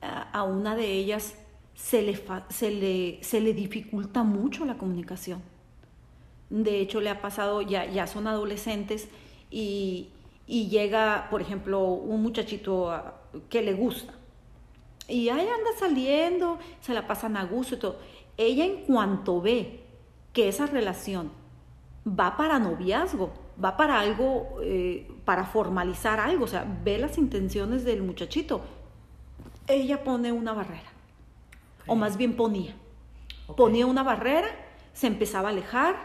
a, 0.00 0.44
una 0.44 0.76
de 0.76 0.86
ellas 0.92 1.34
se 1.76 2.02
le, 2.02 2.20
se, 2.48 2.70
le, 2.72 3.18
se 3.22 3.40
le 3.40 3.52
dificulta 3.52 4.24
mucho 4.24 4.64
la 4.64 4.76
comunicación. 4.76 5.40
De 6.50 6.80
hecho, 6.80 7.00
le 7.00 7.10
ha 7.10 7.20
pasado, 7.20 7.62
ya, 7.62 7.86
ya 7.86 8.06
son 8.06 8.26
adolescentes 8.26 9.08
y, 9.50 10.10
llega, 10.46 11.28
por 11.30 11.40
ejemplo, 11.42 11.84
un 11.84 12.22
muchachito 12.22 12.92
que 13.48 13.62
le 13.62 13.74
gusta. 13.74 14.14
Y 15.08 15.28
ahí 15.28 15.46
anda 15.46 15.70
saliendo, 15.78 16.58
se 16.80 16.94
la 16.94 17.06
pasan 17.06 17.36
a 17.36 17.44
gusto 17.44 17.76
y 17.76 17.78
todo. 17.78 17.98
Ella 18.36 18.64
en 18.64 18.82
cuanto 18.84 19.40
ve 19.40 19.84
que 20.32 20.48
esa 20.48 20.66
relación 20.66 21.30
va 22.06 22.36
para 22.36 22.58
noviazgo, 22.58 23.32
va 23.62 23.76
para 23.76 24.00
algo, 24.00 24.58
eh, 24.62 25.08
para 25.24 25.44
formalizar 25.44 26.20
algo, 26.20 26.44
o 26.44 26.48
sea, 26.48 26.66
ve 26.84 26.98
las 26.98 27.18
intenciones 27.18 27.84
del 27.84 28.02
muchachito, 28.02 28.62
ella 29.66 30.04
pone 30.04 30.30
una 30.32 30.52
barrera, 30.52 30.92
o 31.86 31.94
más 31.94 32.16
bien 32.16 32.36
ponía. 32.36 32.74
Ponía 33.56 33.86
una 33.86 34.02
barrera, 34.02 34.48
se 34.92 35.06
empezaba 35.06 35.48
a 35.48 35.52
alejar, 35.52 35.96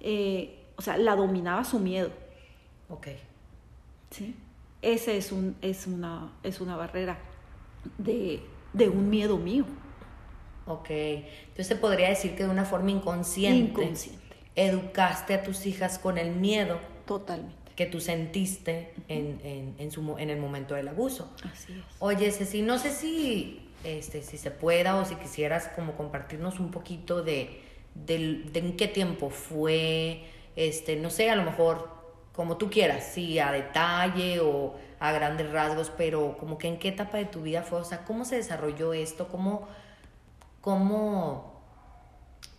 eh, 0.00 0.64
o 0.76 0.82
sea, 0.82 0.96
la 0.96 1.16
dominaba 1.16 1.64
su 1.64 1.78
miedo. 1.78 2.10
Ok. 2.88 3.08
¿Sí? 4.10 4.34
Ese 4.82 5.16
es, 5.16 5.32
un, 5.32 5.56
es, 5.62 5.86
una, 5.86 6.32
es 6.42 6.60
una 6.60 6.76
barrera 6.76 7.18
de, 7.98 8.40
de 8.72 8.88
un 8.88 9.10
miedo 9.10 9.36
mío. 9.36 9.64
Ok. 10.66 10.90
Entonces 10.90 11.66
se 11.66 11.76
podría 11.76 12.08
decir 12.08 12.34
que 12.34 12.44
de 12.44 12.48
una 12.48 12.64
forma 12.64 12.90
inconsciente, 12.90 13.82
inconsciente. 13.82 14.36
educaste 14.54 15.34
a 15.34 15.42
tus 15.42 15.66
hijas 15.66 15.98
con 15.98 16.18
el 16.18 16.32
miedo. 16.34 16.78
Totalmente. 17.04 17.54
Que 17.74 17.86
tú 17.86 18.00
sentiste 18.00 18.94
en, 19.08 19.38
en, 19.44 19.74
en, 19.78 19.90
su, 19.90 20.16
en 20.18 20.30
el 20.30 20.38
momento 20.38 20.74
del 20.74 20.88
abuso. 20.88 21.30
Así 21.44 21.72
es. 21.72 21.84
Oye, 21.98 22.30
Ceci, 22.32 22.62
no 22.62 22.78
sé 22.78 22.90
si, 22.90 23.68
este, 23.84 24.22
si 24.22 24.38
se 24.38 24.50
pueda 24.50 24.96
o 24.96 25.04
si 25.04 25.14
quisieras 25.16 25.68
como 25.74 25.96
compartirnos 25.96 26.60
un 26.60 26.70
poquito 26.70 27.22
de, 27.22 27.62
de, 27.94 28.50
en 28.54 28.76
qué 28.76 28.88
tiempo 28.88 29.30
fue, 29.30 30.24
este, 30.56 30.96
no 30.96 31.10
sé, 31.10 31.30
a 31.30 31.36
lo 31.36 31.42
mejor 31.42 31.96
como 32.32 32.58
tú 32.58 32.68
quieras, 32.68 33.10
sí, 33.12 33.38
a 33.38 33.50
detalle 33.50 34.40
o 34.40 34.74
a 35.00 35.12
grandes 35.12 35.50
rasgos, 35.50 35.90
pero 35.96 36.36
como 36.38 36.58
que 36.58 36.68
en 36.68 36.78
qué 36.78 36.88
etapa 36.88 37.16
de 37.16 37.24
tu 37.24 37.42
vida 37.42 37.62
fue, 37.62 37.80
o 37.80 37.84
sea, 37.84 38.04
cómo 38.04 38.24
se 38.24 38.36
desarrolló 38.36 38.92
esto, 38.92 39.28
cómo, 39.28 39.66
cómo, 40.60 41.62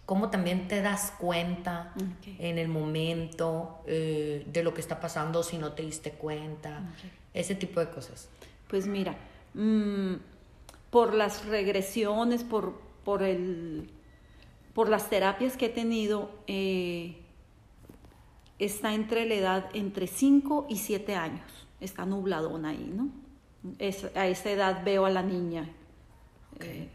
cómo 0.05 0.29
también 0.29 0.67
te 0.67 0.81
das 0.81 1.13
cuenta 1.19 1.93
en 2.39 2.57
el 2.57 2.69
momento 2.69 3.81
eh, 3.85 4.43
de 4.47 4.63
lo 4.63 4.73
que 4.73 4.81
está 4.81 4.99
pasando 4.99 5.43
si 5.43 5.57
no 5.59 5.73
te 5.73 5.83
diste 5.83 6.11
cuenta, 6.11 6.81
ese 7.33 7.53
tipo 7.53 7.79
de 7.79 7.89
cosas. 7.89 8.29
Pues 8.67 8.87
mira, 8.87 9.15
mm, 9.53 10.15
por 10.89 11.13
las 11.13 11.45
regresiones, 11.45 12.43
por, 12.43 12.79
por 13.03 13.23
el 13.23 13.89
por 14.77 14.89
las 14.89 15.09
terapias 15.09 15.57
que 15.57 15.65
he 15.65 15.69
tenido, 15.69 16.29
eh, 16.45 17.17
está 18.59 18.93
entre 18.93 19.25
la 19.25 19.33
edad 19.33 19.69
entre 19.73 20.05
5 20.05 20.67
y 20.69 20.77
7 20.77 21.15
años. 21.15 21.41
Está 21.81 22.05
nubladona 22.05 22.69
ahí, 22.69 22.93
¿no? 22.95 23.09
a 24.13 24.27
esa 24.27 24.51
edad 24.51 24.83
veo 24.85 25.07
a 25.07 25.09
la 25.09 25.23
niña. 25.23 25.67
Eh, 26.59 26.89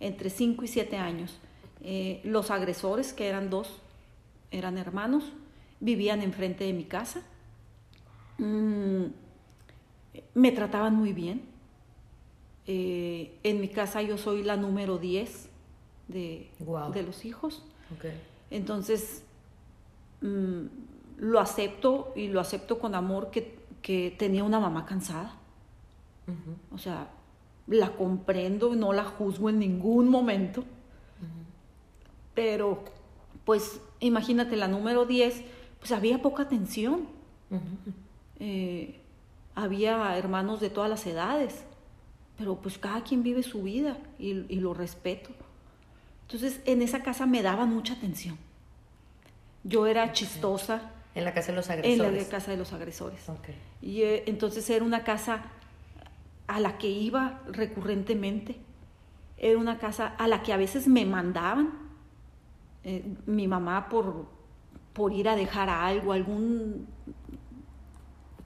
entre 0.00 0.28
5 0.28 0.64
y 0.64 0.66
7 0.66 0.96
años. 0.96 1.38
Eh, 1.82 2.20
los 2.24 2.50
agresores, 2.50 3.12
que 3.12 3.28
eran 3.28 3.48
dos, 3.48 3.78
eran 4.50 4.76
hermanos, 4.76 5.22
vivían 5.78 6.22
enfrente 6.22 6.64
de 6.64 6.72
mi 6.72 6.84
casa. 6.84 7.22
Mm, 8.38 9.04
me 10.34 10.50
trataban 10.50 10.96
muy 10.96 11.12
bien. 11.12 11.42
En 12.72 13.60
mi 13.60 13.68
casa 13.68 14.02
yo 14.02 14.18
soy 14.18 14.42
la 14.42 14.56
número 14.56 14.98
10 14.98 15.48
de, 16.08 16.50
de 16.94 17.02
los 17.02 17.24
hijos. 17.24 17.64
Entonces, 18.50 19.24
mm, 20.20 20.66
lo 21.18 21.40
acepto 21.40 22.12
y 22.16 22.28
lo 22.28 22.40
acepto 22.40 22.78
con 22.78 22.94
amor 22.94 23.30
que, 23.30 23.58
que 23.82 24.14
tenía 24.18 24.44
una 24.44 24.60
mamá 24.60 24.86
cansada. 24.86 25.34
O 26.72 26.78
sea, 26.78 27.08
la 27.66 27.96
comprendo 27.96 28.72
y 28.72 28.76
no 28.76 28.92
la 28.92 29.04
juzgo 29.04 29.48
en 29.48 29.58
ningún 29.58 30.08
momento. 30.08 30.64
Pero, 32.34 32.84
pues, 33.44 33.80
imagínate, 33.98 34.56
la 34.56 34.68
número 34.68 35.06
10, 35.06 35.42
pues 35.80 35.90
había 35.90 36.22
poca 36.22 36.44
atención. 36.44 37.08
Eh, 38.38 39.00
había 39.54 40.16
hermanos 40.16 40.60
de 40.60 40.70
todas 40.70 40.88
las 40.88 41.06
edades, 41.06 41.64
pero 42.40 42.56
pues 42.56 42.78
cada 42.78 43.02
quien 43.04 43.22
vive 43.22 43.42
su 43.42 43.62
vida 43.62 43.98
y, 44.18 44.46
y 44.48 44.60
lo 44.60 44.72
respeto. 44.72 45.28
Entonces, 46.22 46.60
en 46.64 46.80
esa 46.80 47.02
casa 47.02 47.26
me 47.26 47.42
daban 47.42 47.68
mucha 47.68 47.92
atención. 47.92 48.38
Yo 49.62 49.86
era 49.86 50.12
chistosa 50.12 50.90
En 51.14 51.24
la 51.26 51.34
casa 51.34 51.48
de 51.52 51.56
los 51.56 51.66
en 51.68 51.72
agresores. 51.74 51.98
la 51.98 52.10
de 52.18 52.26
casa 52.28 52.50
de 52.50 52.56
los 52.56 52.72
agresores. 52.72 53.20
Y 53.82 54.02
eh, 54.02 54.24
entonces 54.26 54.70
era 54.70 54.82
una 54.84 55.04
casa 55.04 55.42
a 56.46 56.58
la 56.60 56.78
que 56.78 56.88
iba 56.88 57.42
recurrentemente. 57.52 58.56
Era 59.36 59.58
una 59.58 59.76
casa 59.78 60.14
a 60.16 60.26
la 60.28 60.42
que 60.42 60.54
a 60.54 60.56
veces 60.56 60.88
me 60.88 61.04
mandaban. 61.04 61.72
eh, 62.84 63.04
mi 63.26 63.46
mamá 63.46 63.90
por, 63.90 64.24
por 64.94 65.12
ir 65.12 65.28
a 65.28 65.36
dejar 65.36 65.68
algo, 65.68 66.12
algún... 66.14 66.86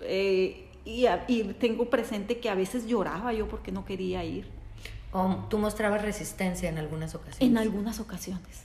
eh, 0.01 0.69
y, 0.85 1.07
y 1.29 1.45
tengo 1.55 1.89
presente 1.91 2.39
que 2.39 2.49
a 2.51 2.55
veces 2.55 2.87
lloraba 2.87 3.33
yo 3.33 3.49
porque 3.49 3.73
no 3.73 3.85
quería 3.85 4.25
ir. 4.25 4.47
O 5.13 5.37
tú 5.49 5.59
mostrabas 5.59 6.03
resistencia 6.03 6.69
en 6.69 6.79
algunas 6.79 7.15
ocasiones. 7.15 7.41
En 7.41 7.57
algunas 7.57 8.01
ocasiones. 8.01 8.65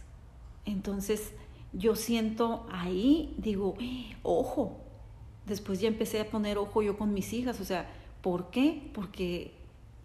Entonces, 0.66 1.32
yo 1.74 1.96
siento 1.96 2.68
ahí, 2.72 3.36
digo, 3.38 3.76
"Eh, 3.80 4.16
ojo. 4.24 4.78
Después 5.46 5.80
ya 5.80 5.88
empecé 5.88 6.20
a 6.20 6.30
poner 6.30 6.58
ojo 6.58 6.82
yo 6.82 6.98
con 6.98 7.14
mis 7.14 7.34
hijas. 7.34 7.60
O 7.60 7.66
sea, 7.66 7.88
¿por 8.22 8.50
qué? 8.50 8.90
Porque 8.94 9.54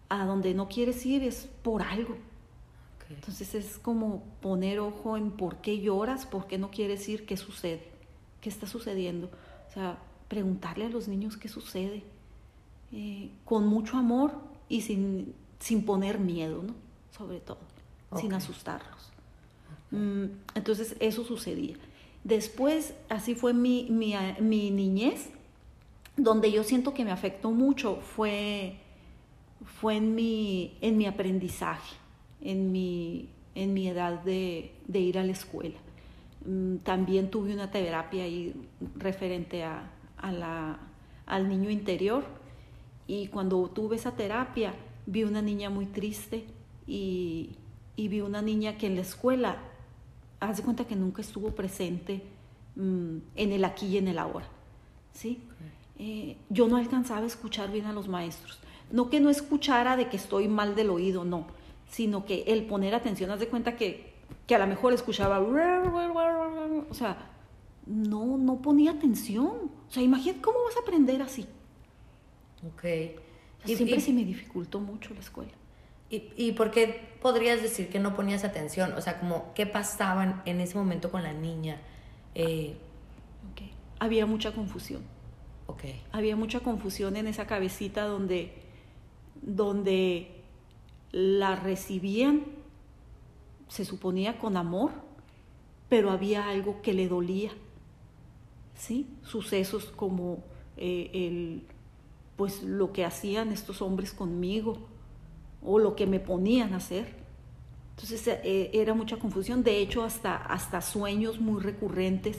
a 0.09 0.25
donde 0.27 0.55
no 0.55 0.69
quieres 0.69 1.05
ir 1.07 1.23
es 1.23 1.49
por 1.63 1.83
algo. 1.83 2.13
Ok. 2.13 3.11
Entonces 3.11 3.55
es 3.55 3.79
como 3.79 4.23
poner 4.41 4.81
ojo 4.81 5.17
en 5.17 5.31
por 5.31 5.57
qué 5.57 5.81
lloras, 5.81 6.27
por 6.27 6.47
qué 6.47 6.59
no 6.59 6.71
quieres 6.71 7.09
ir, 7.09 7.27
qué 7.27 7.37
sucede, 7.37 7.83
qué 8.41 8.49
está 8.49 8.67
sucediendo. 8.67 9.31
O 9.69 9.73
sea, 9.73 9.99
preguntarle 10.35 10.87
a 10.87 10.89
los 10.89 11.07
niños 11.09 11.37
qué 11.37 11.49
sucede, 11.49 12.03
eh, 12.93 13.31
con 13.45 13.67
mucho 13.67 13.97
amor 13.97 14.33
y 14.69 14.81
sin, 14.81 15.35
sin 15.61 15.85
poner 15.85 16.19
miedo, 16.19 16.63
¿no? 16.63 16.75
Sobre 17.17 17.39
todo, 17.41 17.59
sin 18.21 18.33
asustarlos. 18.33 19.03
Mm, 19.91 20.25
entonces 20.55 20.97
eso 21.01 21.25
sucedía. 21.25 21.77
Después, 22.25 22.95
así 23.09 23.35
fue 23.37 23.53
mi, 23.55 23.87
mi, 23.91 24.15
a- 24.15 24.37
mi 24.41 24.71
niñez, 24.71 25.31
donde 26.17 26.51
yo 26.51 26.65
siento 26.65 26.95
que 26.95 27.05
me 27.05 27.13
afectó 27.13 27.51
mucho 27.53 27.97
fue, 28.17 28.77
fue 29.81 29.97
en, 29.97 30.15
mi, 30.15 30.77
en 30.81 30.97
mi 30.97 31.07
aprendizaje, 31.07 31.97
en 32.41 32.73
mi, 32.73 33.29
en 33.55 33.73
mi 33.75 33.89
edad 33.89 34.23
de, 34.25 34.73
de 34.89 35.01
ir 35.01 35.19
a 35.19 35.25
la 35.25 35.33
escuela. 35.33 35.79
Mm, 36.47 36.77
También 36.79 37.31
tuve 37.31 37.55
una 37.55 37.71
terapia 37.71 38.25
ahí 38.25 38.55
referente 38.97 39.65
a, 39.65 39.91
a 40.19 40.33
la, 40.33 40.79
al 41.27 41.49
niño 41.49 41.71
interior 41.71 42.25
y 43.07 43.29
cuando 43.29 43.69
tuve 43.69 43.97
esa 43.97 44.13
terapia 44.13 44.75
vi 45.07 45.25
una 45.25 45.43
niña 45.43 45.71
muy 45.71 45.87
triste 45.87 46.47
y, 46.87 47.57
y 47.97 48.09
vi 48.09 48.21
una 48.21 48.43
niña 48.43 48.77
que 48.79 48.87
en 48.87 48.97
la 48.97 49.03
escuela, 49.03 49.59
haz 50.41 50.59
de 50.59 50.63
cuenta 50.63 50.87
que 50.87 50.97
nunca 50.97 51.21
estuvo 51.23 51.51
presente 51.51 52.23
mm, 52.77 53.17
en 53.37 53.53
el 53.53 53.65
aquí 53.65 53.87
y 53.87 53.99
en 53.99 54.09
el 54.09 54.19
ahora. 54.19 54.47
¿sí? 55.13 55.41
Eh, 55.99 56.37
yo 56.51 56.69
no 56.69 56.77
alcanzaba 56.77 57.23
a 57.23 57.27
escuchar 57.27 57.71
bien 57.71 57.87
a 57.87 57.93
los 57.93 58.09
maestros. 58.09 58.59
No 58.91 59.11
que 59.11 59.21
no 59.21 59.31
escuchara 59.31 59.97
de 59.97 60.09
que 60.09 60.17
estoy 60.17 60.49
mal 60.49 60.75
del 60.75 60.91
oído, 60.91 61.25
no, 61.25 61.47
sino 61.89 62.25
que 62.27 62.45
el 62.49 62.67
poner 62.67 62.95
atención, 62.95 63.31
haz 63.31 63.41
de 63.41 63.49
cuenta 63.49 63.77
que, 63.77 64.13
que 64.47 64.55
a 64.55 64.59
lo 64.59 64.67
mejor 64.67 64.93
escuchaba, 64.93 65.41
o 65.41 66.95
sea, 66.95 67.31
no, 67.87 68.39
no 68.39 68.61
ponía 68.63 68.93
atención. 68.93 69.71
O 69.89 69.91
sea, 69.91 70.03
imagínate 70.03 70.41
cómo 70.41 70.59
vas 70.65 70.77
a 70.77 70.81
aprender 70.81 71.21
así. 71.23 71.47
Ok. 72.67 72.79
O 72.79 72.83
sea, 72.83 73.13
Y- 73.67 73.77
siempre 73.77 73.99
y- 73.99 74.01
se 74.01 74.13
me 74.13 74.25
dificultó 74.25 74.81
mucho 74.81 75.13
la 75.15 75.21
escuela. 75.21 75.53
¿Y, 76.11 76.31
¿Y 76.37 76.53
por 76.53 76.71
qué 76.71 77.17
podrías 77.21 77.63
decir 77.63 77.89
que 77.89 77.99
no 77.99 78.15
ponías 78.15 78.45
atención? 78.45 78.93
O 78.93 79.01
sea, 79.01 79.19
como, 79.21 79.53
¿qué 79.55 79.67
pasaba 79.67 80.43
en, 80.45 80.61
ese 80.61 80.77
momento 80.77 81.11
con 81.11 81.23
la 81.23 81.33
niña? 81.33 81.81
Eh. 82.35 82.77
Había 84.01 84.27
mucha 84.27 84.53
confusión. 84.53 85.03
ok. 85.67 85.83
Había 86.13 86.37
mucha 86.37 86.61
confusión 86.61 87.17
en 87.17 87.27
esa 87.27 87.47
cabecita 87.47 88.05
donde, 88.05 88.53
donde 89.41 90.43
la 91.11 91.57
recibían, 91.57 92.45
se 93.69 93.85
suponía 93.85 94.37
con 94.39 94.57
amor, 94.57 94.91
pero 95.89 96.11
había 96.11 96.49
algo 96.51 96.83
que 96.83 96.93
le 96.93 97.09
dolía. 97.09 97.51
¿Sí? 98.75 99.07
Sucesos 99.23 99.87
como 99.87 100.43
eh, 100.77 101.11
el, 101.13 101.63
pues 102.37 102.63
lo 102.63 102.93
que 102.93 103.05
hacían 103.05 103.53
estos 103.53 103.83
hombres 103.83 104.13
conmigo 104.13 104.79
o 105.63 105.79
lo 105.79 105.97
que 105.97 106.07
me 106.07 106.21
ponían 106.21 106.75
a 106.75 106.79
hacer. 106.79 107.15
Entonces 107.91 108.27
eh, 108.27 108.71
era 108.73 108.95
mucha 108.95 109.19
confusión, 109.19 109.63
de 109.63 109.79
hecho 109.79 110.03
hasta, 110.03 110.37
hasta 110.37 110.81
sueños 110.81 111.41
muy 111.41 111.63
recurrentes 111.63 112.39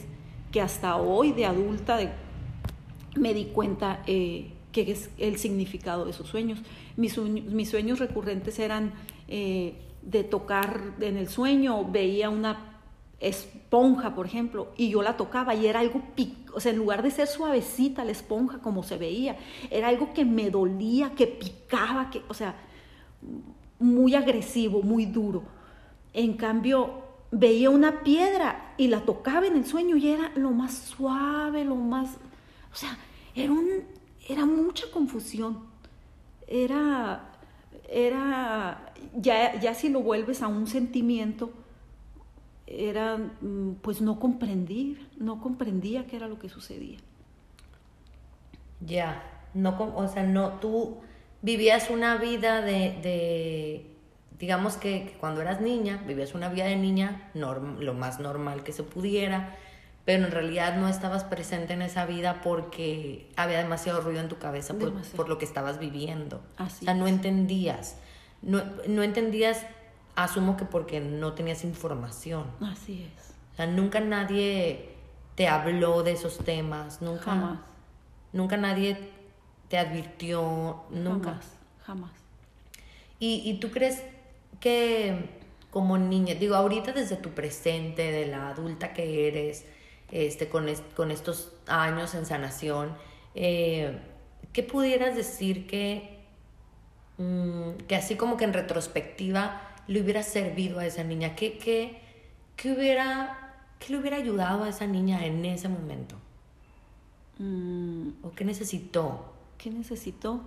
que 0.52 0.60
hasta 0.60 0.96
hoy 0.96 1.32
de 1.32 1.46
adulta 1.46 1.98
me 3.16 3.32
di 3.34 3.46
cuenta 3.46 4.02
eh, 4.06 4.52
que 4.72 4.90
es 4.92 5.10
el 5.16 5.38
significado 5.38 6.04
de 6.04 6.10
esos 6.10 6.28
sueños. 6.28 6.60
Mis, 6.96 7.14
sueños. 7.14 7.52
mis 7.52 7.70
sueños 7.70 7.98
recurrentes 7.98 8.58
eran 8.58 8.92
eh, 9.28 9.74
de 10.02 10.22
tocar 10.22 10.94
en 11.00 11.16
el 11.16 11.28
sueño, 11.28 11.84
veía 11.90 12.28
una 12.28 12.75
esponja, 13.20 14.14
por 14.14 14.26
ejemplo, 14.26 14.68
y 14.76 14.90
yo 14.90 15.02
la 15.02 15.16
tocaba 15.16 15.54
y 15.54 15.66
era 15.66 15.80
algo, 15.80 16.02
pic- 16.16 16.50
o 16.54 16.60
sea, 16.60 16.72
en 16.72 16.78
lugar 16.78 17.02
de 17.02 17.10
ser 17.10 17.26
suavecita 17.26 18.04
la 18.04 18.12
esponja 18.12 18.58
como 18.58 18.82
se 18.82 18.98
veía, 18.98 19.36
era 19.70 19.88
algo 19.88 20.12
que 20.14 20.24
me 20.24 20.50
dolía, 20.50 21.10
que 21.14 21.26
picaba, 21.26 22.10
que, 22.10 22.22
o 22.28 22.34
sea, 22.34 22.54
muy 23.78 24.14
agresivo, 24.14 24.82
muy 24.82 25.06
duro. 25.06 25.42
En 26.12 26.34
cambio, 26.34 27.02
veía 27.30 27.70
una 27.70 28.02
piedra 28.02 28.74
y 28.78 28.88
la 28.88 29.00
tocaba 29.04 29.46
en 29.46 29.56
el 29.56 29.66
sueño 29.66 29.96
y 29.96 30.08
era 30.08 30.32
lo 30.36 30.50
más 30.50 30.74
suave, 30.74 31.64
lo 31.64 31.76
más, 31.76 32.10
o 32.72 32.76
sea, 32.76 32.96
era 33.34 33.52
un, 33.52 33.68
era 34.28 34.46
mucha 34.46 34.86
confusión. 34.92 35.58
Era, 36.48 37.32
era, 37.90 38.92
ya, 39.16 39.58
ya 39.60 39.74
si 39.74 39.88
lo 39.88 40.00
vuelves 40.00 40.42
a 40.42 40.48
un 40.48 40.66
sentimiento, 40.66 41.50
era, 42.66 43.16
mm, 43.18 43.76
pues 43.82 44.00
no 44.00 44.18
comprendí, 44.20 44.98
no 45.18 45.40
comprendía 45.40 46.06
qué 46.06 46.16
era 46.16 46.28
lo 46.28 46.38
que 46.38 46.48
sucedía. 46.48 46.98
Ya, 48.80 49.22
no, 49.54 49.76
com- 49.78 49.94
o 49.96 50.08
sea, 50.08 50.22
no, 50.22 50.52
tú 50.60 50.98
vivías 51.42 51.90
una 51.90 52.16
vida 52.16 52.60
de, 52.60 52.98
de 53.02 53.86
digamos 54.38 54.76
que, 54.76 55.06
que 55.06 55.12
cuando 55.18 55.40
eras 55.40 55.60
niña, 55.60 56.02
vivías 56.06 56.34
una 56.34 56.48
vida 56.48 56.66
de 56.66 56.76
niña 56.76 57.30
norm- 57.34 57.78
lo 57.78 57.94
más 57.94 58.20
normal 58.20 58.62
que 58.64 58.72
se 58.72 58.82
pudiera, 58.82 59.56
pero 60.04 60.24
en 60.24 60.30
realidad 60.30 60.76
no 60.76 60.88
estabas 60.88 61.24
presente 61.24 61.72
en 61.72 61.82
esa 61.82 62.06
vida 62.06 62.40
porque 62.42 63.30
había 63.36 63.58
demasiado 63.58 64.00
ruido 64.02 64.20
en 64.20 64.28
tu 64.28 64.38
cabeza 64.38 64.74
por, 64.74 64.92
por 65.16 65.28
lo 65.28 65.38
que 65.38 65.44
estabas 65.46 65.78
viviendo. 65.78 66.42
Así 66.56 66.84
o 66.84 66.84
sea, 66.84 66.94
no 66.94 67.06
es. 67.06 67.12
entendías, 67.14 67.96
no, 68.42 68.62
no 68.88 69.02
entendías, 69.02 69.66
asumo 70.16 70.56
que 70.56 70.64
porque 70.64 71.00
no 71.00 71.32
tenías 71.34 71.62
información. 71.64 72.44
Así 72.60 73.04
es. 73.16 73.30
O 73.52 73.56
sea, 73.56 73.66
nunca 73.66 74.00
nadie 74.00 74.90
te 75.34 75.48
habló 75.48 76.02
de 76.02 76.12
esos 76.12 76.38
temas, 76.38 77.00
nunca, 77.02 77.22
Jamás. 77.24 77.58
nunca 78.32 78.56
nadie 78.56 78.98
te 79.68 79.78
advirtió, 79.78 80.82
nunca. 80.90 81.30
Jamás, 81.30 81.46
jamás. 81.84 82.10
¿Y, 83.18 83.42
y 83.44 83.58
tú 83.60 83.70
crees 83.70 84.02
que 84.60 85.30
como 85.70 85.98
niña, 85.98 86.34
digo, 86.34 86.54
ahorita 86.54 86.92
desde 86.92 87.16
tu 87.16 87.30
presente, 87.30 88.10
de 88.10 88.26
la 88.26 88.48
adulta 88.48 88.92
que 88.94 89.28
eres, 89.28 89.66
este, 90.10 90.48
con, 90.48 90.68
es- 90.68 90.82
con 90.96 91.10
estos 91.10 91.52
años 91.66 92.14
en 92.14 92.24
sanación, 92.24 92.96
eh, 93.34 93.98
¿qué 94.54 94.62
pudieras 94.62 95.16
decir 95.16 95.66
que, 95.66 96.18
mm, 97.18 97.72
que 97.88 97.96
así 97.96 98.16
como 98.16 98.36
que 98.36 98.44
en 98.44 98.52
retrospectiva 98.54 99.60
le 99.88 100.00
hubiera 100.00 100.22
servido 100.22 100.78
a 100.78 100.86
esa 100.86 101.04
niña? 101.04 101.34
¿Qué, 101.36 101.58
qué, 101.58 102.00
qué 102.56 102.72
hubiera, 102.72 103.54
qué 103.78 103.92
le 103.92 104.00
hubiera 104.00 104.16
ayudado 104.16 104.64
a 104.64 104.68
esa 104.68 104.86
niña 104.86 105.24
en 105.26 105.44
ese 105.44 105.68
momento? 105.68 106.16
Mm, 107.38 108.08
¿O 108.22 108.32
qué 108.32 108.44
necesitó? 108.44 109.32
¿Qué 109.58 109.70
necesito? 109.70 110.40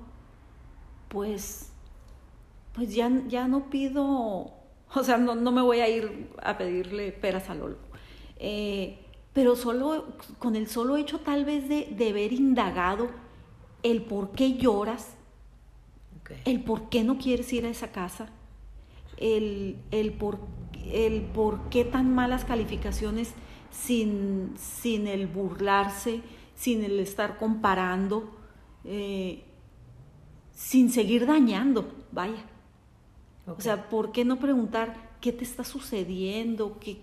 Pues, 1.10 1.71
pues 2.73 2.93
ya, 2.93 3.12
ya 3.28 3.47
no 3.47 3.69
pido 3.69 4.54
O 4.95 5.04
sea, 5.04 5.17
no, 5.17 5.36
no 5.36 5.52
me 5.52 5.62
voy 5.62 5.80
a 5.82 5.89
ir 5.89 6.30
a 6.41 6.58
pedirle 6.58 7.12
peras 7.12 7.49
al 7.49 7.62
olmo. 7.62 7.78
Eh, 8.38 8.97
pero 9.34 9.56
solo 9.56 10.06
con 10.39 10.56
el 10.56 10.67
solo 10.67 10.97
hecho 10.97 11.19
tal 11.19 11.45
vez 11.45 11.69
de, 11.69 11.88
de 11.91 12.10
haber 12.10 12.34
indagado 12.34 13.10
el 13.84 14.02
por 14.04 14.32
qué 14.32 14.54
lloras, 14.58 15.15
el 16.45 16.63
por 16.63 16.89
qué 16.89 17.04
no 17.04 17.17
quieres 17.17 17.52
ir 17.54 17.65
a 17.65 17.69
esa 17.69 17.91
casa, 17.91 18.30
el, 19.19 19.77
el, 19.91 20.13
por, 20.13 20.39
el 20.91 21.21
por 21.21 21.69
qué 21.69 21.86
tan 21.86 22.13
malas 22.13 22.45
calificaciones 22.45 23.34
sin, 23.71 24.53
sin 24.58 25.08
el 25.08 25.27
burlarse, 25.27 26.21
sin 26.55 26.84
el 26.84 26.99
estar 26.99 27.38
comparando, 27.38 28.32
eh, 28.84 29.43
sin 30.53 30.89
seguir 30.89 31.25
dañando, 31.25 31.91
vaya. 32.12 32.43
O 33.45 33.62
sea, 33.62 33.89
¿por 33.89 34.12
qué 34.12 34.25
no 34.25 34.39
preguntar 34.39 35.10
qué 35.21 35.32
te 35.32 35.43
está 35.43 35.63
sucediendo? 35.63 36.77
¿Qué, 36.79 37.01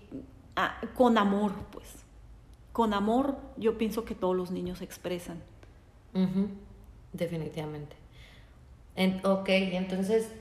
ah, 0.55 0.79
con 0.95 1.17
amor, 1.17 1.53
pues. 1.71 1.87
Con 2.71 2.93
amor 2.93 3.37
yo 3.57 3.77
pienso 3.77 4.05
que 4.05 4.15
todos 4.15 4.35
los 4.35 4.51
niños 4.51 4.81
expresan. 4.81 5.41
Definitivamente. 7.13 7.95
ok, 9.23 9.49
entonces, 9.49 10.31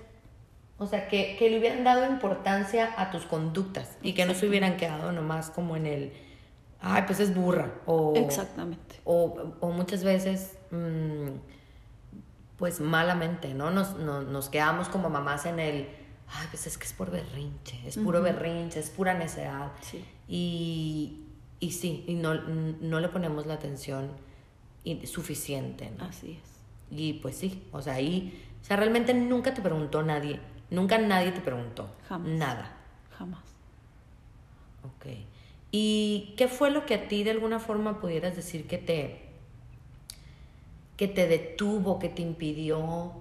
o 0.79 0.87
sea, 0.87 1.09
que, 1.09 1.37
que, 1.39 1.49
le 1.51 1.59
hubieran 1.59 1.85
dado 1.85 2.07
importancia 2.07 2.95
a 2.99 3.11
tus 3.11 3.25
conductas 3.25 3.97
y 4.03 4.13
que 4.13 4.27
no 4.27 4.35
se 4.35 4.47
hubieran 4.47 4.77
quedado 4.77 5.11
nomás 5.13 5.51
como 5.51 5.77
en 5.77 5.87
el, 5.87 6.13
ay, 6.81 7.05
pues 7.07 7.21
es 7.21 7.35
burra. 7.35 7.73
O, 7.87 8.15
Exactamente. 8.17 9.01
O, 9.05 9.55
o 9.61 9.71
muchas 9.71 10.05
veces, 10.05 10.59
mm, 10.71 11.39
pues 12.59 12.81
malamente, 12.81 13.55
¿no? 13.55 13.71
Nos, 13.71 13.97
nos 13.97 14.49
quedamos 14.49 14.89
como 14.89 15.09
mamás 15.09 15.47
en 15.47 15.61
el, 15.61 15.89
ay, 16.29 16.47
pues 16.51 16.67
es 16.67 16.77
que 16.77 16.85
es 16.85 16.93
por 16.93 17.11
berrinche, 17.11 17.81
es 17.87 17.97
puro 17.97 18.21
berrinche, 18.21 18.81
es 18.81 18.91
pura 18.91 19.15
necedad. 19.15 19.73
Sí. 19.81 20.05
Y, 20.29 21.25
y 21.59 21.73
sí, 21.73 22.05
y 22.07 22.15
no, 22.15 22.35
no 22.35 23.01
le 23.01 23.09
ponemos 23.09 23.47
la 23.47 23.55
atención 23.55 24.11
suficiente. 25.05 25.91
Así 25.99 26.39
es. 26.43 26.57
Y 26.91 27.15
pues 27.15 27.37
sí, 27.37 27.67
o 27.73 27.83
sea, 27.83 27.95
ahí, 27.95 28.47
o 28.63 28.65
sea, 28.65 28.77
realmente 28.77 29.13
nunca 29.15 29.55
te 29.55 29.61
preguntó 29.61 30.03
nadie, 30.03 30.41
nunca 30.71 30.99
nadie 30.99 31.33
te 31.33 31.41
preguntó. 31.41 31.89
Jamás. 32.09 32.29
Nada. 32.29 32.77
Jamás. 33.19 33.45
Ok. 34.85 35.07
¿Y 35.73 36.35
qué 36.37 36.49
fue 36.49 36.71
lo 36.71 36.87
que 36.87 36.95
a 36.95 37.09
ti 37.09 37.25
de 37.25 37.33
alguna 37.33 37.59
forma 37.59 38.01
pudieras 38.01 38.37
decir 38.37 38.67
que 38.67 38.79
te, 38.79 39.21
que 40.97 41.09
te 41.09 41.27
detuvo, 41.27 41.99
que 41.99 42.09
te 42.09 42.23
impidió, 42.23 43.13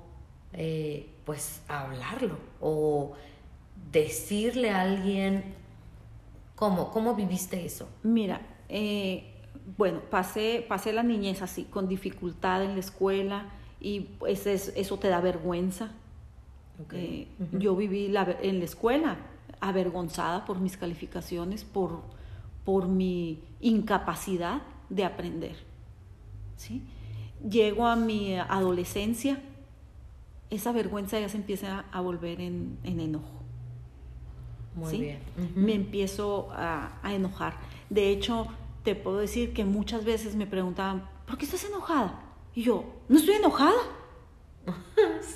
eh, 0.54 1.10
pues, 1.26 1.62
hablarlo? 1.68 2.38
O 2.62 3.14
decirle 3.92 4.70
a 4.70 4.82
alguien, 4.82 5.56
¿cómo, 6.56 6.92
cómo 6.92 7.16
viviste 7.16 7.66
eso? 7.66 7.90
Mira, 8.04 8.42
eh, 8.70 9.32
bueno, 9.78 10.02
pasé, 10.10 10.66
pasé 10.68 10.94
la 10.94 11.04
niñez 11.04 11.42
así, 11.42 11.64
con 11.64 11.88
dificultad 11.88 12.64
en 12.64 12.74
la 12.74 12.80
escuela 12.80 13.46
y 13.80 14.02
pues 14.02 14.46
eso 14.48 15.00
te 15.00 15.10
da 15.10 15.20
vergüenza. 15.20 15.92
Eh, 16.92 17.28
yo 17.54 17.76
viví 17.76 18.06
en 18.06 18.60
la 18.60 18.66
escuela 18.66 19.18
avergonzada 19.60 20.46
por 20.46 20.60
mis 20.60 20.78
calificaciones, 20.78 21.64
por, 21.64 22.02
por 22.64 22.88
mi 22.88 23.40
incapacidad 23.62 24.62
de 24.90 25.06
aprender. 25.06 25.56
¿sí? 26.58 26.84
Llego 27.48 27.88
a 27.88 27.96
mi 27.96 28.36
adolescencia, 28.36 29.42
esa 30.50 30.72
vergüenza 30.72 31.20
ya 31.20 31.30
se 31.30 31.38
empieza 31.38 31.86
a 31.92 32.02
volver 32.02 32.42
en, 32.42 32.78
enojo. 32.84 33.42
Muy 34.76 35.00
bien. 35.00 35.20
Me 35.56 35.74
empiezo 35.74 36.50
a, 36.52 37.00
a 37.02 37.14
enojar. 37.14 37.56
De 37.90 38.10
hecho, 38.10 38.48
te 38.84 38.94
puedo 38.94 39.18
decir 39.18 39.54
que 39.54 39.64
muchas 39.64 40.04
veces 40.04 40.36
me 40.36 40.46
preguntaban, 40.46 41.08
¿por 41.26 41.38
qué 41.38 41.46
estás 41.46 41.64
enojada? 41.64 42.22
Y 42.54 42.64
yo, 42.64 42.86
no 43.08 43.18
estoy 43.18 43.36
enojada. 43.36 43.80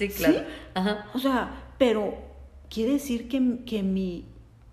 Sí, 0.08 0.10
claro. 0.10 1.02
O 1.14 1.20
sea, 1.20 1.74
pero 1.78 2.18
quiere 2.70 2.94
decir 2.94 3.28
que, 3.28 3.60
que, 3.66 3.84
mi, 3.84 4.26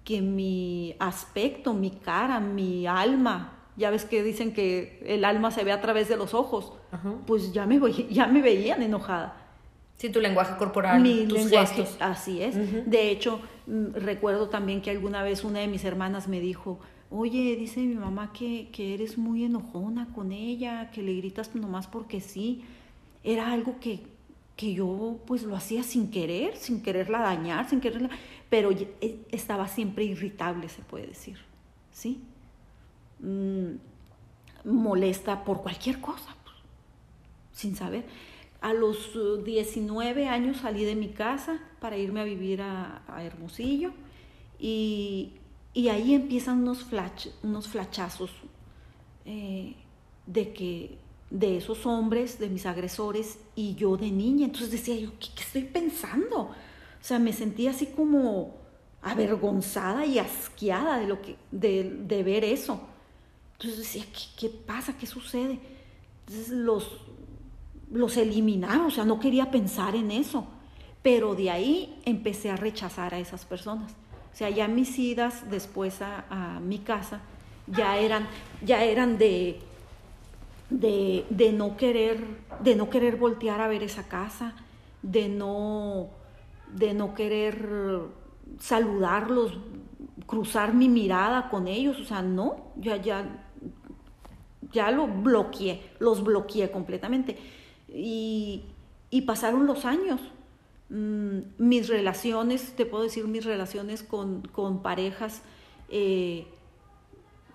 que 0.05 0.23
mi 0.23 0.95
aspecto, 0.99 1.75
mi 1.75 1.91
cara, 1.91 2.41
mi 2.41 2.87
alma, 2.87 3.57
ya 3.77 3.91
ves 3.91 4.05
que 4.05 4.23
dicen 4.23 4.53
que 4.53 5.03
el 5.07 5.25
alma 5.25 5.51
se 5.51 5.65
ve 5.65 5.73
a 5.73 5.81
través 5.81 6.09
de 6.09 6.17
los 6.17 6.35
ojos, 6.35 6.73
pues 7.27 7.53
ya 7.53 7.67
me, 7.67 7.81
ya 8.11 8.27
me 8.27 8.43
veían 8.43 8.83
enojada. 8.83 9.43
Sí, 9.97 10.11
tu 10.11 10.21
lenguaje 10.21 10.57
corporal, 10.59 11.01
mi 11.01 11.27
tus 11.27 11.39
lenguaje, 11.39 11.87
Así 12.01 12.43
es. 12.43 12.55
De 12.89 13.11
hecho, 13.11 13.41
mm, 13.67 13.95
recuerdo 13.95 14.49
también 14.49 14.83
que 14.83 14.91
alguna 14.91 15.23
vez 15.23 15.43
una 15.43 15.61
de 15.61 15.69
mis 15.69 15.85
hermanas 15.85 16.29
me 16.29 16.39
dijo, 16.39 16.79
oye, 17.11 17.57
dice 17.57 17.81
mi 17.81 17.95
mamá 17.95 18.33
que, 18.33 18.69
eres 18.77 19.17
muy 19.17 19.45
enojona 19.45 20.09
con 20.15 20.33
ella, 20.33 20.91
que 20.91 21.03
le 21.03 21.15
gritas 21.15 21.55
nomás 21.55 21.87
porque 21.87 22.21
sí. 22.21 22.65
Era 23.25 23.51
algo 23.51 23.81
que, 23.81 24.07
que 24.57 24.75
yo 24.75 25.19
pues 25.27 25.43
lo 25.43 25.55
hacía 25.55 25.83
sin 25.83 26.11
querer, 26.11 26.57
sin 26.57 26.83
quererla 26.83 27.21
dañar, 27.21 27.69
sin 27.69 27.81
quererla, 27.81 28.11
pero 28.49 28.71
e, 28.73 29.21
estaba 29.31 29.69
siempre 29.69 30.05
irritable, 30.05 30.69
se 30.69 30.83
puede 30.83 31.07
decir, 31.09 31.39
¿sí? 31.93 32.23
Mm, 33.21 33.77
molesta 34.65 35.45
por 35.45 35.63
cualquier 35.63 36.01
cosa, 36.01 36.35
pues, 36.43 36.57
sin 37.53 37.77
saber. 37.77 38.05
A 38.63 38.73
los 38.73 39.17
19 39.45 40.25
uh, 40.25 40.29
años 40.31 40.57
salí 40.59 40.85
de 40.85 40.97
mi 40.97 41.11
casa 41.11 41.61
para 41.79 41.99
irme 41.99 42.21
a 42.21 42.25
vivir 42.25 42.63
a, 42.63 43.03
a 43.07 43.23
Hermosillo 43.23 43.93
y 44.59 45.33
y 45.77 45.91
ahí 45.91 46.15
empiezan 46.15 46.63
unos, 46.63 46.87
unos 47.43 47.69
flachazos 47.69 48.31
eh, 49.27 49.75
de 50.25 50.55
que 50.55 50.97
de 51.31 51.57
esos 51.57 51.87
hombres, 51.87 52.39
de 52.39 52.49
mis 52.49 52.67
agresores, 52.67 53.39
y 53.55 53.75
yo 53.75 53.97
de 53.97 54.11
niña. 54.11 54.47
Entonces 54.47 54.71
decía 54.71 54.97
yo, 54.97 55.11
¿qué, 55.19 55.43
estoy 55.43 55.65
pensando? 55.65 56.41
O 56.41 56.55
sea, 57.01 57.19
me 57.19 57.33
sentía 57.33 57.71
así 57.71 57.87
como 57.87 58.55
avergonzada 59.03 60.05
y 60.07 60.19
asqueada 60.19 60.99
de, 60.99 61.07
lo 61.07 61.21
que, 61.23 61.37
de, 61.51 62.23
ver 62.23 62.45
eso. 62.45 62.81
Entonces 63.53 63.79
decía, 63.79 64.05
¿qué, 64.39 64.49
pasa? 64.49 64.97
¿Qué 64.99 65.07
sucede? 65.07 65.59
Entonces 66.27 66.49
los, 66.51 67.01
los 67.93 68.17
eliminaba, 68.17 68.87
o 68.87 68.91
sea, 68.91 69.05
no 69.05 69.21
quería 69.21 69.51
pensar 69.51 69.95
en 69.95 70.11
eso. 70.11 70.47
Pero 71.03 71.37
de 71.37 71.51
ahí 71.51 72.01
empecé 72.05 72.51
a 72.51 72.57
rechazar 72.57 73.15
a 73.15 73.21
esas 73.21 73.45
personas. 73.45 73.93
O 74.37 74.39
sea, 74.39 74.51
ya 74.51 74.69
mis 74.69 74.99
idas 74.99 75.49
después 75.51 76.03
a, 76.03 76.61
mi 76.61 76.79
casa 76.79 77.21
ya 77.67 77.97
eran, 77.97 78.29
ya 78.61 78.85
eran 78.85 79.17
de, 79.17 79.61
de, 80.71 81.53
no 81.53 81.77
querer, 81.77 82.19
de 82.63 82.77
no 82.77 82.91
querer 82.91 83.17
voltear 83.17 83.61
a 83.61 83.69
ver 83.69 83.83
esa 83.83 84.09
casa, 84.09 84.55
de 85.03 85.29
no, 85.29 86.09
de 86.73 86.95
no 86.95 87.15
querer 87.15 88.01
saludarlos, 88.59 89.59
cruzar 90.27 90.75
mi 90.75 90.89
mirada 90.89 91.49
con 91.49 91.69
ellos, 91.69 92.01
o 92.01 92.05
sea, 92.05 92.23
no, 92.23 92.73
ya, 92.77 92.97
ya, 92.97 93.47
ya 94.73 94.91
lo 94.91 95.07
bloqueé, 95.07 95.83
los 95.99 96.25
bloqueé 96.25 96.71
completamente. 96.71 97.37
Y, 97.89 98.65
y 99.11 99.23
pasaron 99.23 99.67
los 99.67 99.85
años 99.85 100.21
Mm, 100.89 101.39
mis 101.59 101.89
relaciones, 101.89 102.75
te 102.77 102.87
puedo 102.87 103.03
decir 103.05 103.27
mis 103.27 103.45
relaciones 103.45 104.03
con, 104.05 104.43
parejas, 104.83 105.43
eh, 105.89 106.47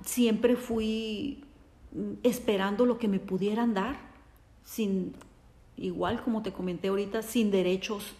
siempre 0.03 0.55
fui 0.57 1.43
esperando 2.23 2.85
lo 2.85 2.97
que 2.97 3.07
me 3.07 3.19
pudieran 3.19 3.73
dar, 3.73 3.97
sin, 4.63 5.13
igual 5.77 6.23
como 6.23 6.41
te 6.41 6.51
comenté 6.51 6.87
ahorita, 6.89 7.21
sin 7.21 7.51
derechos 7.51 8.15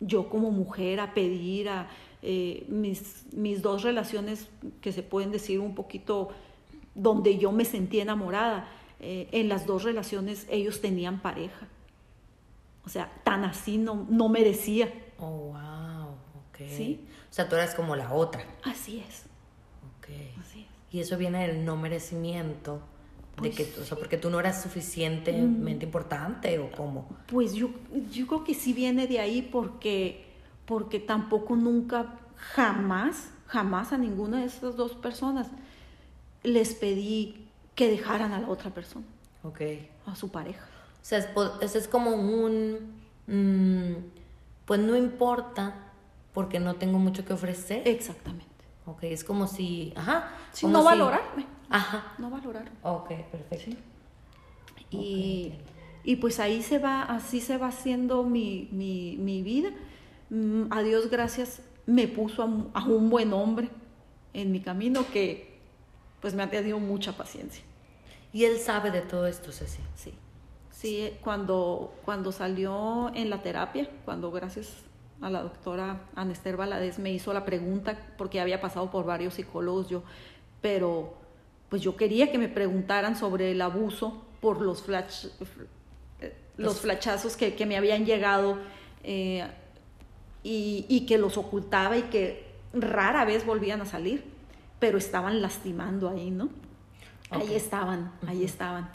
yo 0.00 0.28
como 0.28 0.50
mujer 0.50 1.00
a 1.00 1.14
pedir 1.14 1.68
a 1.68 1.88
eh, 2.22 2.66
mis, 2.68 3.24
mis 3.32 3.62
dos 3.62 3.82
relaciones 3.82 4.48
que 4.80 4.92
se 4.92 5.02
pueden 5.02 5.32
decir 5.32 5.60
un 5.60 5.74
poquito 5.74 6.28
donde 6.94 7.38
yo 7.38 7.52
me 7.52 7.64
sentí 7.64 8.00
enamorada. 8.00 8.68
Eh, 9.00 9.28
en 9.32 9.48
las 9.48 9.66
dos 9.66 9.82
relaciones 9.84 10.46
ellos 10.50 10.80
tenían 10.80 11.20
pareja. 11.20 11.68
O 12.84 12.88
sea, 12.88 13.12
tan 13.24 13.44
así 13.44 13.78
no, 13.78 14.06
no 14.08 14.28
merecía. 14.28 14.92
Oh, 15.18 15.52
wow, 15.52 16.08
ok. 16.48 16.68
¿Sí? 16.68 17.00
O 17.30 17.32
sea, 17.32 17.48
tú 17.48 17.56
eras 17.56 17.74
como 17.74 17.96
la 17.96 18.12
otra. 18.12 18.44
Así 18.64 19.00
es. 19.06 19.24
Ok. 19.98 20.08
Y 20.92 21.00
eso 21.00 21.18
viene 21.18 21.46
del 21.46 21.64
no 21.64 21.76
merecimiento. 21.76 22.80
De 23.42 23.50
que, 23.50 23.64
pues 23.64 23.78
o 23.78 23.84
sea, 23.84 23.98
porque 23.98 24.16
tú 24.16 24.30
no 24.30 24.40
eras 24.40 24.62
suficientemente 24.62 25.84
mm. 25.84 25.88
importante 25.88 26.58
o 26.58 26.70
cómo. 26.70 27.08
Pues 27.26 27.54
yo, 27.54 27.70
yo 28.10 28.26
creo 28.26 28.44
que 28.44 28.54
sí 28.54 28.72
viene 28.72 29.06
de 29.06 29.20
ahí 29.20 29.42
porque, 29.42 30.24
porque 30.64 31.00
tampoco 31.00 31.54
nunca, 31.54 32.14
jamás, 32.36 33.30
jamás 33.46 33.92
a 33.92 33.98
ninguna 33.98 34.40
de 34.40 34.46
esas 34.46 34.76
dos 34.76 34.94
personas 34.94 35.48
les 36.42 36.74
pedí 36.74 37.46
que 37.74 37.90
dejaran 37.90 38.32
a 38.32 38.40
la 38.40 38.48
otra 38.48 38.70
persona. 38.70 39.04
Ok. 39.42 39.60
A 40.06 40.16
su 40.16 40.30
pareja. 40.30 40.64
O 40.64 41.04
sea, 41.08 41.18
es, 41.60 41.76
es 41.76 41.88
como 41.88 42.12
un, 42.12 42.94
mm, 43.26 43.94
pues 44.64 44.80
no 44.80 44.96
importa 44.96 45.92
porque 46.32 46.58
no 46.58 46.74
tengo 46.74 46.98
mucho 46.98 47.24
que 47.24 47.32
ofrecer. 47.32 47.86
Exactamente. 47.86 48.55
Ok, 48.86 49.02
es 49.04 49.24
como 49.24 49.46
si, 49.48 49.92
ajá. 49.96 50.30
Sí, 50.52 50.66
no 50.66 50.78
si- 50.80 50.84
valorarme. 50.86 51.46
Ajá. 51.68 52.14
No 52.18 52.30
valorarme. 52.30 52.70
Ok, 52.82 53.08
perfecto. 53.32 53.76
Y, 54.90 55.52
y 56.04 56.16
pues 56.16 56.38
ahí 56.40 56.62
se 56.62 56.78
va, 56.78 57.02
así 57.02 57.40
se 57.40 57.58
va 57.58 57.68
haciendo 57.68 58.22
mi, 58.22 58.68
mi, 58.72 59.16
mi 59.18 59.42
vida. 59.42 59.70
Mm, 60.30 60.64
A 60.70 60.82
Dios 60.82 61.10
gracias 61.10 61.62
me 61.86 62.08
puso 62.08 62.42
a, 62.42 62.46
un- 62.46 62.70
a 62.74 62.84
un 62.84 63.10
buen 63.10 63.32
hombre 63.32 63.68
en 64.32 64.52
mi 64.52 64.60
camino 64.60 65.04
que 65.12 65.56
pues 66.20 66.34
me 66.34 66.42
ha 66.42 66.50
tenido 66.50 66.78
mucha 66.78 67.12
paciencia. 67.16 67.62
Y 68.32 68.44
él 68.44 68.58
sabe 68.58 68.90
de 68.90 69.00
todo 69.02 69.26
esto, 69.26 69.50
Ceci. 69.52 69.80
Sí, 69.94 70.12
sí, 70.70 71.10
cuando, 71.22 71.94
cuando 72.04 72.32
salió 72.32 73.10
en 73.14 73.30
la 73.30 73.42
terapia, 73.42 73.88
cuando 74.04 74.30
gracias 74.30 74.68
a 75.20 75.30
la 75.30 75.42
doctora 75.42 76.00
Anester 76.14 76.56
Valadez 76.56 76.98
me 76.98 77.10
hizo 77.12 77.32
la 77.32 77.44
pregunta, 77.44 77.98
porque 78.18 78.40
había 78.40 78.60
pasado 78.60 78.90
por 78.90 79.04
varios 79.06 79.34
psicólogos 79.34 79.88
yo, 79.88 80.02
pero 80.60 81.14
pues 81.68 81.82
yo 81.82 81.96
quería 81.96 82.30
que 82.30 82.38
me 82.38 82.48
preguntaran 82.48 83.16
sobre 83.16 83.50
el 83.52 83.60
abuso 83.62 84.22
por 84.40 84.60
los 84.60 84.82
flash, 84.82 85.26
eh, 86.20 86.34
los 86.56 86.80
flachazos 86.80 87.36
que, 87.36 87.54
que 87.54 87.66
me 87.66 87.76
habían 87.76 88.04
llegado 88.04 88.58
eh, 89.02 89.46
y, 90.42 90.84
y 90.88 91.06
que 91.06 91.18
los 91.18 91.36
ocultaba 91.38 91.96
y 91.96 92.02
que 92.02 92.46
rara 92.72 93.24
vez 93.24 93.44
volvían 93.44 93.80
a 93.80 93.86
salir, 93.86 94.24
pero 94.78 94.98
estaban 94.98 95.40
lastimando 95.42 96.08
ahí, 96.08 96.30
¿no? 96.30 96.50
Ahí 97.30 97.54
estaban, 97.56 98.12
ahí 98.26 98.44
estaban. 98.44 98.88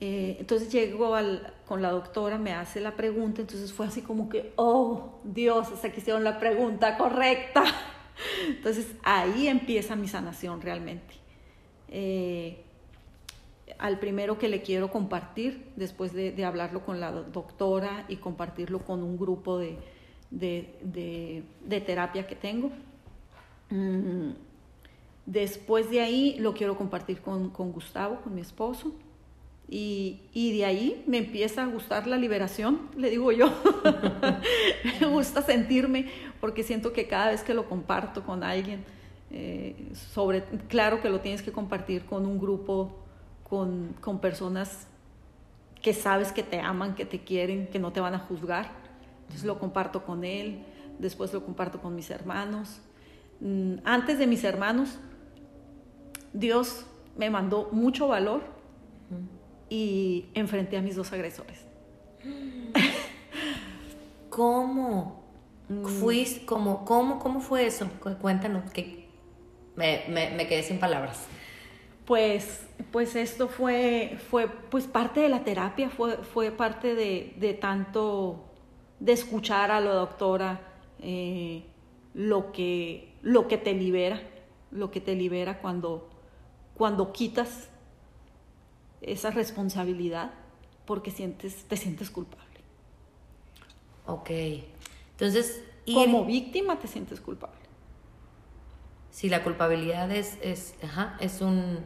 Eh, 0.00 0.36
entonces 0.38 0.70
llego 0.70 1.14
al- 1.16 1.52
con 1.68 1.82
la 1.82 1.90
doctora, 1.90 2.38
me 2.38 2.52
hace 2.54 2.80
la 2.80 2.92
pregunta, 2.96 3.42
entonces 3.42 3.72
fue 3.72 3.86
así 3.86 4.00
como 4.02 4.28
que, 4.28 4.52
oh, 4.56 5.20
Dios, 5.24 5.70
hasta 5.70 5.92
que 5.92 6.00
hicieron 6.00 6.24
la 6.24 6.38
pregunta 6.40 6.96
correcta. 6.96 7.62
Entonces 8.48 8.96
ahí 9.04 9.46
empieza 9.46 9.94
mi 9.94 10.08
sanación 10.08 10.60
realmente. 10.60 11.14
Eh, 11.88 12.64
al 13.78 13.98
primero 14.00 14.38
que 14.38 14.48
le 14.48 14.62
quiero 14.62 14.90
compartir, 14.90 15.70
después 15.76 16.12
de, 16.12 16.44
hablarlo 16.44 16.84
con 16.84 16.98
la 17.00 17.12
do- 17.12 17.24
doctora 17.24 18.04
y 18.08 18.16
compartirlo 18.16 18.80
con 18.80 19.02
un 19.04 19.16
grupo 19.18 19.58
de, 19.58 19.78
de- 20.30 20.74
de- 20.82 21.42
de 21.64 21.80
terapia 21.80 22.26
que 22.26 22.34
tengo. 22.34 22.70
Mm, 23.70 24.30
Después 25.26 25.90
de 25.90 26.00
ahí 26.00 26.36
lo 26.38 26.54
quiero 26.54 26.74
compartir 26.78 27.20
con, 27.20 27.50
con 27.50 27.70
Gustavo, 27.70 28.22
con 28.22 28.34
mi 28.34 28.40
esposo. 28.40 28.92
Y, 29.70 30.22
y 30.32 30.56
de 30.56 30.64
ahí 30.64 31.04
me 31.06 31.18
empieza 31.18 31.62
a 31.62 31.66
gustar 31.66 32.06
la 32.06 32.16
liberación, 32.16 32.88
le 32.96 33.10
digo 33.10 33.32
yo. 33.32 33.52
me 35.00 35.06
gusta 35.06 35.42
sentirme 35.42 36.06
porque 36.40 36.62
siento 36.62 36.92
que 36.92 37.06
cada 37.06 37.30
vez 37.30 37.42
que 37.42 37.52
lo 37.52 37.68
comparto 37.68 38.24
con 38.24 38.42
alguien, 38.42 38.84
eh, 39.30 39.76
sobre, 40.12 40.42
claro 40.68 41.02
que 41.02 41.10
lo 41.10 41.20
tienes 41.20 41.42
que 41.42 41.52
compartir 41.52 42.06
con 42.06 42.24
un 42.24 42.38
grupo, 42.38 42.96
con, 43.48 43.94
con 44.00 44.20
personas 44.20 44.86
que 45.82 45.92
sabes 45.92 46.32
que 46.32 46.42
te 46.42 46.60
aman, 46.60 46.94
que 46.94 47.04
te 47.04 47.20
quieren, 47.20 47.66
que 47.66 47.78
no 47.78 47.92
te 47.92 48.00
van 48.00 48.14
a 48.14 48.18
juzgar. 48.18 48.70
Entonces 49.22 49.44
lo 49.44 49.58
comparto 49.58 50.04
con 50.04 50.24
él, 50.24 50.64
después 50.98 51.32
lo 51.32 51.44
comparto 51.44 51.80
con 51.80 51.94
mis 51.94 52.10
hermanos. 52.10 52.80
Mm, 53.40 53.76
Antes 53.84 54.18
de 54.18 54.26
mis 54.26 54.44
hermanos, 54.44 54.98
Dios 56.32 56.86
me 57.16 57.28
mandó 57.30 57.68
mucho 57.72 58.08
valor 58.08 58.57
y 59.70 60.26
enfrenté 60.34 60.76
a 60.76 60.82
mis 60.82 60.96
dos 60.96 61.12
agresores. 61.12 61.64
¿Cómo? 64.30 65.22
Fuiste, 66.00 66.46
cómo, 66.46 66.84
cómo, 66.84 67.18
¿Cómo 67.18 67.40
fue 67.40 67.66
eso? 67.66 67.88
Cu- 68.00 68.16
Cuéntanos, 68.18 68.70
que 68.70 69.06
me, 69.76 70.04
me, 70.08 70.30
me 70.30 70.46
quedé 70.48 70.62
sin 70.62 70.78
palabras. 70.78 71.26
Pues, 72.06 72.66
pues 72.90 73.16
esto 73.16 73.48
fue, 73.48 74.18
fue 74.30 74.48
pues 74.48 74.86
parte 74.86 75.20
de 75.20 75.28
la 75.28 75.44
terapia, 75.44 75.90
fue, 75.90 76.16
fue 76.18 76.50
parte 76.50 76.94
de, 76.94 77.34
de 77.36 77.52
tanto 77.52 78.46
de 78.98 79.12
escuchar 79.12 79.70
a 79.70 79.80
la 79.80 79.92
doctora 79.92 80.60
eh, 81.00 81.64
lo, 82.14 82.50
que, 82.52 83.12
lo 83.20 83.46
que 83.46 83.58
te 83.58 83.74
libera, 83.74 84.22
lo 84.70 84.90
que 84.90 85.02
te 85.02 85.14
libera 85.14 85.58
cuando, 85.60 86.08
cuando 86.74 87.12
quitas 87.12 87.68
esa 89.00 89.30
responsabilidad 89.30 90.30
porque 90.86 91.10
sientes, 91.10 91.64
te 91.64 91.76
sientes 91.76 92.10
culpable. 92.10 92.44
Ok. 94.06 94.30
Entonces, 95.12 95.62
ir- 95.86 95.94
Como 95.94 96.24
víctima 96.24 96.78
te 96.78 96.88
sientes 96.88 97.20
culpable. 97.20 97.56
si 99.10 99.28
la 99.28 99.42
culpabilidad 99.42 100.10
es, 100.12 100.38
es, 100.42 100.74
ajá, 100.82 101.16
es 101.20 101.40
un 101.40 101.84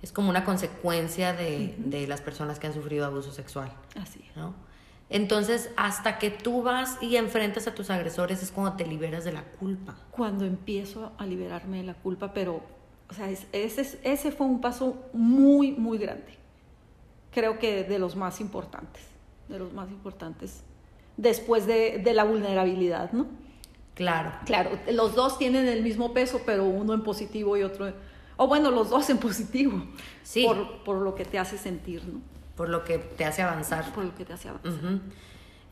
es 0.00 0.10
como 0.10 0.30
una 0.30 0.44
consecuencia 0.44 1.32
de, 1.32 1.76
de 1.78 2.08
las 2.08 2.20
personas 2.20 2.58
que 2.58 2.66
han 2.66 2.74
sufrido 2.74 3.06
abuso 3.06 3.30
sexual, 3.30 3.72
Así 3.94 4.24
es. 4.28 4.36
¿no? 4.36 4.52
Entonces, 5.10 5.70
hasta 5.76 6.18
que 6.18 6.30
tú 6.30 6.62
vas 6.64 6.98
y 7.00 7.14
enfrentas 7.16 7.68
a 7.68 7.74
tus 7.74 7.88
agresores 7.88 8.42
es 8.42 8.50
cuando 8.50 8.72
te 8.76 8.84
liberas 8.84 9.24
de 9.24 9.30
la 9.32 9.44
culpa. 9.44 9.94
cuando 10.10 10.44
empiezo 10.44 11.12
a 11.18 11.26
liberarme 11.26 11.76
de 11.76 11.82
la 11.84 11.94
culpa, 11.94 12.32
pero, 12.32 12.62
o 13.08 13.14
sea, 13.14 13.30
es- 13.30 13.46
ese, 13.52 14.00
ese 14.02 14.32
fue 14.32 14.46
un 14.46 14.60
paso 14.60 15.08
muy, 15.12 15.70
muy 15.70 15.98
grande. 15.98 16.36
Creo 17.32 17.58
que 17.58 17.84
de 17.84 17.98
los 17.98 18.14
más 18.16 18.40
importantes, 18.40 19.02
de 19.48 19.58
los 19.58 19.72
más 19.72 19.88
importantes, 19.90 20.62
después 21.16 21.66
de, 21.66 21.98
de 21.98 22.12
la 22.14 22.24
vulnerabilidad, 22.24 23.12
¿no? 23.12 23.26
Claro. 23.94 24.32
Claro, 24.46 24.70
los 24.92 25.14
dos 25.14 25.38
tienen 25.38 25.68
el 25.68 25.82
mismo 25.82 26.12
peso, 26.14 26.40
pero 26.46 26.64
uno 26.64 26.94
en 26.94 27.02
positivo 27.02 27.56
y 27.56 27.62
otro, 27.62 27.92
o 28.36 28.46
bueno, 28.48 28.70
los 28.70 28.90
dos 28.90 29.08
en 29.10 29.18
positivo, 29.18 29.82
Sí. 30.22 30.44
por, 30.46 30.82
por 30.84 30.96
lo 30.98 31.14
que 31.14 31.24
te 31.24 31.38
hace 31.38 31.58
sentir, 31.58 32.04
¿no? 32.06 32.20
Por 32.56 32.68
lo 32.68 32.84
que 32.84 32.98
te 32.98 33.24
hace 33.24 33.42
avanzar. 33.42 33.92
Por 33.94 34.04
lo 34.04 34.14
que 34.14 34.24
te 34.24 34.32
hace 34.34 34.48
avanzar. 34.48 34.72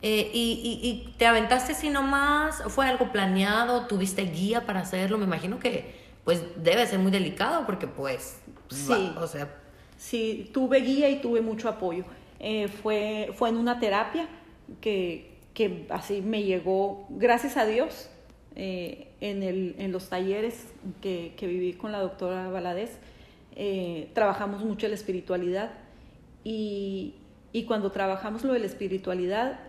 Eh, 0.03 0.31
y, 0.33 0.79
y- 0.81 0.87
y 0.89 1.13
te 1.17 1.27
aventaste 1.27 1.73
así 1.73 1.89
nomás? 1.91 2.63
¿Fue 2.69 2.87
algo 2.87 3.11
planeado? 3.11 3.85
¿Tuviste 3.85 4.23
guía 4.23 4.65
para 4.65 4.79
hacerlo? 4.79 5.19
Me 5.19 5.25
imagino 5.25 5.59
que 5.59 5.99
pues 6.23 6.43
debe 6.57 6.85
ser 6.87 6.97
muy 6.99 7.11
delicado 7.11 7.65
porque 7.67 7.85
pues... 7.87 8.39
Sí. 8.69 9.13
va- 9.15 9.21
o 9.21 9.27
sea, 9.27 9.60
Sí, 10.01 10.49
tuve 10.51 10.79
guía 10.79 11.11
y 11.11 11.21
tuve 11.21 11.41
mucho 11.41 11.69
apoyo. 11.69 12.05
Eh, 12.39 12.69
fue, 12.69 13.29
fue 13.35 13.49
en 13.49 13.57
una 13.57 13.79
terapia 13.79 14.27
que, 14.81 15.37
que 15.53 15.85
así 15.89 16.23
me 16.23 16.41
llegó, 16.41 17.05
gracias 17.11 17.55
a 17.55 17.67
Dios, 17.67 18.09
eh, 18.55 19.09
en, 19.21 19.43
el, 19.43 19.75
en 19.77 19.91
los 19.91 20.09
talleres 20.09 20.73
que, 21.01 21.33
que 21.37 21.45
viví 21.45 21.73
con 21.73 21.91
la 21.91 21.99
doctora 21.99 22.49
Valadez, 22.49 22.97
eh, 23.55 24.09
trabajamos 24.15 24.65
mucho 24.65 24.87
la 24.87 24.95
espiritualidad 24.95 25.71
y, 26.43 27.13
y 27.53 27.65
cuando 27.65 27.91
trabajamos 27.91 28.43
lo 28.43 28.53
de 28.53 28.59
la 28.59 28.65
espiritualidad, 28.65 29.59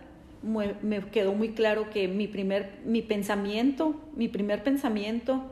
me 0.41 1.05
quedó 1.11 1.33
muy 1.35 1.49
claro 1.49 1.91
que 1.91 2.07
mi 2.07 2.27
primer, 2.27 2.79
mi 2.85 3.03
pensamiento, 3.03 4.01
mi 4.15 4.29
primer 4.29 4.63
pensamiento, 4.63 5.43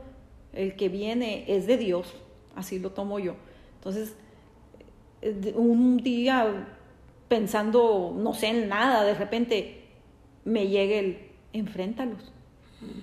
el 0.52 0.74
que 0.74 0.88
viene 0.88 1.44
es 1.46 1.68
de 1.68 1.76
Dios, 1.76 2.16
así 2.56 2.80
lo 2.80 2.90
tomo 2.90 3.20
yo. 3.20 3.36
Entonces, 3.76 4.16
un 5.54 5.98
día 5.98 6.66
pensando, 7.28 8.14
no 8.16 8.34
sé, 8.34 8.48
en 8.48 8.68
nada, 8.68 9.04
de 9.04 9.14
repente 9.14 9.84
me 10.44 10.68
llega 10.68 10.96
el, 10.96 11.18
enfréntalos. 11.52 12.32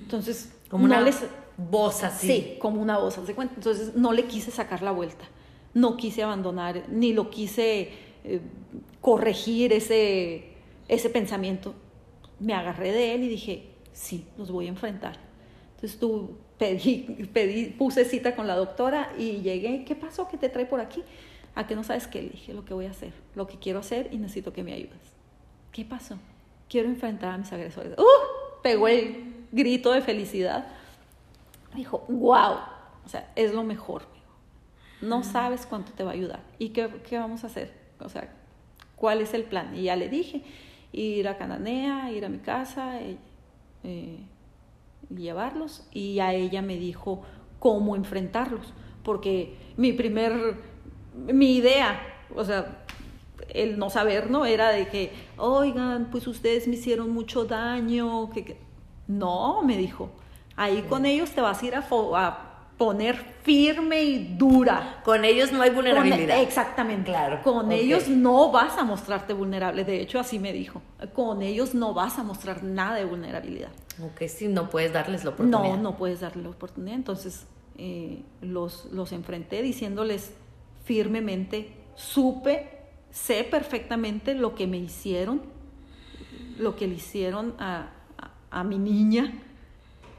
Entonces, 0.01 0.53
como 0.69 0.87
no 0.87 0.93
una 0.95 1.01
les- 1.01 1.23
voz 1.57 2.03
así. 2.03 2.27
Sí, 2.27 2.55
como 2.59 2.81
una 2.81 2.97
voz, 2.97 3.25
de 3.25 3.33
cuenta. 3.33 3.55
Entonces 3.55 3.95
no 3.95 4.13
le 4.13 4.25
quise 4.25 4.51
sacar 4.51 4.81
la 4.81 4.91
vuelta, 4.91 5.25
no 5.73 5.97
quise 5.97 6.23
abandonar, 6.23 6.83
ni 6.89 7.13
lo 7.13 7.29
quise 7.29 7.89
eh, 8.23 8.41
corregir 9.01 9.73
ese, 9.73 10.49
ese 10.87 11.09
pensamiento. 11.09 11.73
Me 12.39 12.53
agarré 12.53 12.91
de 12.91 13.15
él 13.15 13.23
y 13.23 13.29
dije, 13.29 13.63
sí, 13.93 14.25
los 14.37 14.51
voy 14.51 14.65
a 14.67 14.69
enfrentar. 14.69 15.17
Entonces 15.75 15.99
tú 15.99 16.31
pedí, 16.57 17.29
pedí, 17.33 17.65
puse 17.67 18.03
cita 18.05 18.35
con 18.35 18.45
la 18.47 18.55
doctora 18.55 19.13
y 19.17 19.41
llegué, 19.41 19.85
¿qué 19.85 19.95
pasó? 19.95 20.27
¿Qué 20.29 20.37
te 20.37 20.49
trae 20.49 20.65
por 20.65 20.81
aquí? 20.81 21.03
A 21.55 21.67
que 21.67 21.75
no 21.75 21.83
sabes 21.83 22.07
qué, 22.07 22.21
le 22.21 22.29
dije 22.29 22.53
lo 22.53 22.65
que 22.65 22.73
voy 22.73 22.85
a 22.85 22.91
hacer, 22.91 23.13
lo 23.35 23.47
que 23.47 23.57
quiero 23.57 23.79
hacer 23.79 24.09
y 24.11 24.17
necesito 24.17 24.53
que 24.53 24.63
me 24.63 24.73
ayudes. 24.73 25.13
¿Qué 25.71 25.85
pasó? 25.85 26.17
Quiero 26.69 26.89
enfrentar 26.89 27.33
a 27.33 27.37
mis 27.37 27.51
agresores. 27.51 27.97
¡Uh! 27.97 28.61
Pegó 28.61 28.87
el 28.87 29.45
grito 29.51 29.91
de 29.91 30.01
felicidad. 30.01 30.67
Dijo, 31.75 32.05
wow, 32.07 32.57
o 33.05 33.09
sea, 33.09 33.31
es 33.35 33.53
lo 33.53 33.63
mejor. 33.63 34.03
No 35.01 35.23
sabes 35.23 35.65
cuánto 35.65 35.91
te 35.93 36.03
va 36.03 36.11
a 36.11 36.13
ayudar. 36.13 36.41
¿Y 36.57 36.69
qué, 36.69 36.89
qué 37.07 37.17
vamos 37.17 37.43
a 37.43 37.47
hacer? 37.47 37.73
O 37.99 38.09
sea, 38.09 38.31
¿cuál 38.95 39.21
es 39.21 39.33
el 39.33 39.43
plan? 39.43 39.75
Y 39.75 39.83
ya 39.83 39.95
le 39.95 40.09
dije, 40.09 40.43
ir 40.91 41.27
a 41.27 41.37
Cananea, 41.37 42.11
ir 42.11 42.25
a 42.25 42.29
mi 42.29 42.39
casa, 42.39 43.01
eh, 43.01 43.17
eh, 43.83 44.19
llevarlos. 45.09 45.87
Y 45.91 46.19
a 46.19 46.33
ella 46.33 46.61
me 46.61 46.77
dijo 46.77 47.23
cómo 47.59 47.95
enfrentarlos. 47.95 48.73
Porque 49.03 49.55
mi 49.77 49.93
primer, 49.93 50.57
mi 51.13 51.55
idea, 51.55 51.99
o 52.35 52.43
sea, 52.43 52.83
el 53.49 53.79
no 53.79 53.89
saber, 53.89 54.29
¿no? 54.29 54.45
Era 54.45 54.69
de 54.69 54.87
que, 54.87 55.11
oigan, 55.37 56.09
pues 56.11 56.27
ustedes 56.27 56.67
me 56.67 56.75
hicieron 56.75 57.11
mucho 57.11 57.45
daño. 57.45 58.29
Que, 58.29 58.45
que-". 58.45 58.57
No, 59.07 59.61
me 59.63 59.75
dijo, 59.77 60.11
Ahí 60.59 60.81
con 60.89 61.05
ellos 61.05 61.29
te 61.29 61.39
vas 61.39 61.63
a 61.63 61.65
ir 61.65 61.73
a, 61.73 62.45
poner 62.77 63.15
firme 63.43 64.03
y 64.03 64.35
dura. 64.35 65.01
Con 65.05 65.23
ellos 65.23 65.53
no 65.53 65.61
hay 65.61 65.69
vulnerabilidad. 65.69 66.41
exactamente. 66.41 67.11
Claro. 67.11 67.41
Con 67.43 67.71
ellos 67.71 68.09
no 68.09 68.51
vas 68.51 68.77
a 68.77 68.83
mostrarte 68.83 69.33
vulnerable. 69.33 69.85
De 69.85 70.01
hecho, 70.01 70.19
así 70.19 70.37
me 70.37 70.51
dijo. 70.51 70.81
Con 71.13 71.41
ellos 71.41 71.75
no 71.75 71.93
vas 71.93 72.19
a 72.19 72.23
mostrar 72.23 72.61
nada 72.63 72.95
de 72.95 73.05
vulnerabilidad. 73.05 73.69
Ok, 74.03 74.27
sí, 74.27 74.49
no 74.49 74.69
puedes 74.69 74.91
darles 74.91 75.23
la 75.23 75.29
oportunidad. 75.29 75.77
No, 75.77 75.77
no 75.77 75.97
puedes 75.97 76.19
darles 76.19 76.43
la 76.43 76.51
oportunidad. 76.51 76.95
Entonces, 76.95 77.47
eh, 77.77 78.21
los, 78.41 78.85
los 78.91 79.13
enfrenté 79.13 79.61
diciéndoles 79.61 80.33
firmemente, 80.89 81.71
supe, 81.93 82.67
sé 83.11 83.43
perfectamente 83.43 84.33
lo 84.33 84.55
que 84.55 84.65
me 84.65 84.79
hicieron, 84.79 85.43
lo 86.57 86.75
que 86.75 86.87
le 86.87 86.95
hicieron 86.95 87.53
a, 87.59 87.91
a 88.49 88.63
mi 88.63 88.79
niña 88.79 89.39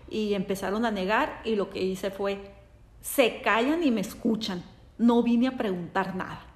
y 0.08 0.34
empezaron 0.34 0.84
a 0.84 0.92
negar 0.92 1.42
y 1.44 1.56
lo 1.56 1.70
que 1.70 1.82
hice 1.82 2.12
fue, 2.12 2.52
se 3.00 3.42
callan 3.42 3.82
y 3.82 3.90
me 3.90 4.00
escuchan. 4.00 4.62
No 4.96 5.24
vine 5.24 5.48
a 5.48 5.56
preguntar 5.56 6.14
nada. 6.14 6.46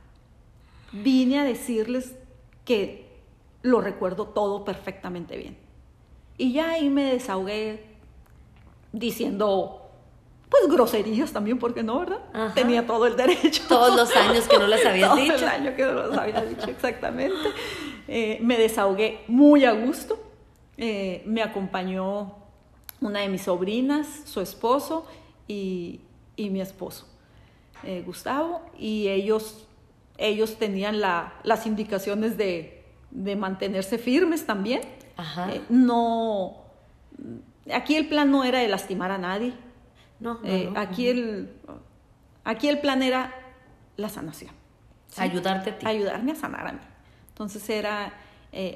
Vine 0.92 1.40
a 1.40 1.44
decirles 1.44 2.14
que 2.64 3.08
lo 3.62 3.80
recuerdo 3.80 4.28
todo 4.28 4.64
perfectamente 4.64 5.36
bien. 5.36 5.56
Y 6.38 6.52
ya 6.52 6.70
ahí 6.70 6.88
me 6.88 7.02
desahogué 7.02 7.84
diciendo, 8.92 9.83
pues 10.60 10.72
groserías 10.72 11.32
también, 11.32 11.58
porque 11.58 11.82
no, 11.82 11.98
¿verdad? 11.98 12.52
Tenía 12.54 12.86
todo 12.86 13.06
el 13.06 13.16
derecho. 13.16 13.64
Todos 13.68 13.96
los 13.96 14.14
años 14.14 14.46
que 14.46 14.56
no 14.56 14.68
las 14.68 14.86
habías 14.86 15.10
todo 15.10 15.20
dicho. 15.20 15.34
el 15.34 15.44
año 15.44 15.74
que 15.74 15.84
no 15.84 15.94
las 16.06 16.16
había 16.16 16.42
dicho, 16.42 16.70
exactamente. 16.70 17.48
Eh, 18.06 18.38
me 18.40 18.56
desahogué 18.56 19.24
muy 19.26 19.64
a 19.64 19.72
gusto. 19.72 20.16
Eh, 20.76 21.22
me 21.26 21.42
acompañó 21.42 22.36
una 23.00 23.20
de 23.20 23.28
mis 23.28 23.42
sobrinas, 23.42 24.06
su 24.26 24.40
esposo 24.40 25.06
y, 25.48 26.02
mi 26.36 26.60
esposo, 26.60 27.06
eh, 27.82 28.02
Gustavo, 28.06 28.62
y 28.78 29.08
ellos, 29.08 29.66
ellos 30.18 30.56
tenían 30.56 31.00
las 31.00 31.66
indicaciones 31.66 32.36
de, 32.36 32.84
mantenerse 33.36 33.98
firmes 33.98 34.46
también. 34.46 34.82
No, 35.68 36.58
aquí 37.72 37.96
el 37.96 38.08
plan 38.08 38.30
no 38.30 38.44
era 38.44 38.60
de 38.60 38.68
lastimar 38.68 39.10
a 39.10 39.18
nadie. 39.18 39.52
No, 40.20 40.40
eh, 40.44 40.72
aquí, 40.76 41.08
el, 41.08 41.50
aquí 42.44 42.68
el 42.68 42.80
plan 42.80 43.02
era 43.02 43.34
la 43.96 44.08
sanación. 44.08 44.52
Ayudarte 45.16 45.70
a 45.70 45.78
ti. 45.78 45.86
Ayudarme 45.86 46.32
a 46.32 46.34
sanar 46.34 46.66
a 46.66 46.72
mí. 46.72 46.80
Entonces 47.28 47.68
era 47.68 48.14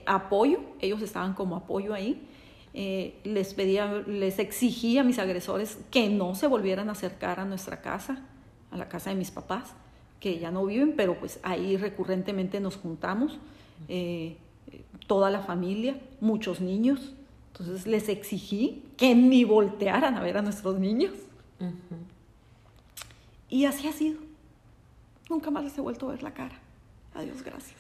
apoyo, 0.06 0.60
ellos 0.80 1.00
estaban 1.02 1.34
como 1.34 1.56
apoyo 1.56 1.94
ahí. 1.94 2.28
Eh, 2.74 3.18
les 3.24 3.54
pedía, 3.54 3.92
les 4.06 4.38
exigía 4.38 5.00
a 5.00 5.04
mis 5.04 5.18
agresores 5.18 5.78
que 5.90 6.08
no 6.10 6.34
se 6.34 6.46
volvieran 6.46 6.88
a 6.88 6.92
acercar 6.92 7.40
a 7.40 7.44
nuestra 7.44 7.80
casa, 7.80 8.22
a 8.70 8.76
la 8.76 8.88
casa 8.88 9.10
de 9.10 9.16
mis 9.16 9.30
papás, 9.30 9.74
que 10.20 10.38
ya 10.38 10.50
no 10.50 10.64
viven, 10.66 10.94
pero 10.96 11.18
pues 11.18 11.40
ahí 11.42 11.76
recurrentemente 11.76 12.60
nos 12.60 12.76
juntamos, 12.76 13.38
eh, 13.88 14.36
toda 15.06 15.30
la 15.30 15.40
familia, 15.40 15.98
muchos 16.20 16.60
niños. 16.60 17.14
Entonces 17.52 17.86
les 17.86 18.08
exigí 18.08 18.84
que 18.96 19.14
ni 19.14 19.44
voltearan 19.44 20.16
a 20.16 20.20
ver 20.20 20.36
a 20.36 20.42
nuestros 20.42 20.78
niños. 20.78 21.12
Y 23.48 23.64
así 23.64 23.88
ha 23.88 23.92
sido. 23.92 24.20
Nunca 25.28 25.50
más 25.50 25.64
les 25.64 25.76
he 25.76 25.80
vuelto 25.80 26.08
a 26.08 26.12
ver 26.12 26.22
la 26.22 26.32
cara. 26.32 26.58
Adiós, 27.14 27.42
gracias. 27.42 27.76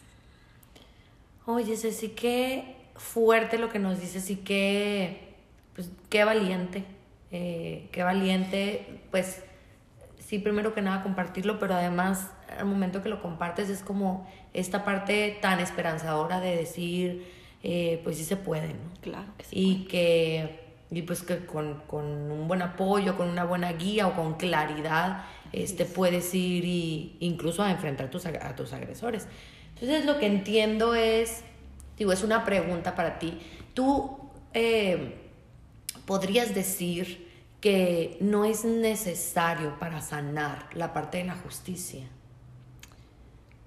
Oye, 1.46 1.76
Ceci, 1.76 2.08
qué 2.10 2.76
fuerte 2.94 3.58
lo 3.58 3.70
que 3.70 3.78
nos 3.78 4.00
dices 4.00 4.28
y 4.30 4.36
qué, 4.36 5.34
pues, 5.74 5.90
qué 6.10 6.24
valiente, 6.24 6.84
eh, 7.30 7.88
qué 7.92 8.02
valiente, 8.02 9.00
pues 9.10 9.42
sí, 10.18 10.38
primero 10.38 10.74
que 10.74 10.82
nada 10.82 11.02
compartirlo, 11.02 11.58
pero 11.58 11.74
además 11.74 12.30
al 12.58 12.66
momento 12.66 13.02
que 13.02 13.08
lo 13.08 13.22
compartes 13.22 13.70
es 13.70 13.82
como 13.82 14.30
esta 14.52 14.84
parte 14.84 15.38
tan 15.40 15.60
esperanzadora 15.60 16.40
de 16.40 16.56
decir, 16.56 17.32
eh, 17.62 18.00
pues 18.04 18.18
sí 18.18 18.24
se 18.24 18.36
puede, 18.36 18.68
¿no? 18.68 19.00
Claro 19.00 19.32
que 19.38 19.44
sí. 19.44 19.56
Y 19.56 19.84
que, 19.86 20.67
y 20.90 21.02
pues 21.02 21.22
que 21.22 21.44
con, 21.44 21.82
con, 21.86 22.04
un 22.04 22.48
buen 22.48 22.62
apoyo, 22.62 23.16
con 23.16 23.28
una 23.28 23.44
buena 23.44 23.72
guía 23.72 24.06
o 24.06 24.14
con 24.14 24.34
claridad, 24.34 25.24
este, 25.52 25.84
puedes 25.84 26.34
ir 26.34 26.64
y 26.64 27.16
incluso 27.20 27.62
a 27.62 27.70
enfrentar 27.70 28.10
tus, 28.10 28.26
a 28.26 28.56
tus 28.56 28.72
agresores. 28.72 29.26
Entonces 29.74 30.04
lo 30.06 30.18
que 30.18 30.26
entiendo 30.26 30.94
es 30.94 31.44
Digo, 31.98 32.12
es 32.12 32.22
una 32.22 32.44
pregunta 32.44 32.94
para 32.94 33.18
ti. 33.18 33.38
¿Tú 33.74 34.16
eh, 34.54 35.18
podrías 36.06 36.54
decir 36.54 37.28
que 37.60 38.16
no 38.20 38.44
es 38.44 38.64
necesario 38.64 39.78
para 39.80 40.00
sanar 40.00 40.70
la 40.74 40.92
parte 40.92 41.18
de 41.18 41.24
la 41.24 41.34
justicia? 41.34 42.06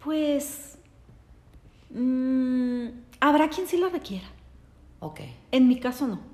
Pues 0.01 0.77
mm, 1.89 2.88
habrá 3.19 3.49
quien 3.49 3.67
sí 3.67 3.77
la 3.77 3.89
requiera. 3.89 4.27
Ok. 5.01 5.19
En 5.51 5.67
mi 5.67 5.79
caso 5.79 6.07
no. 6.07 6.31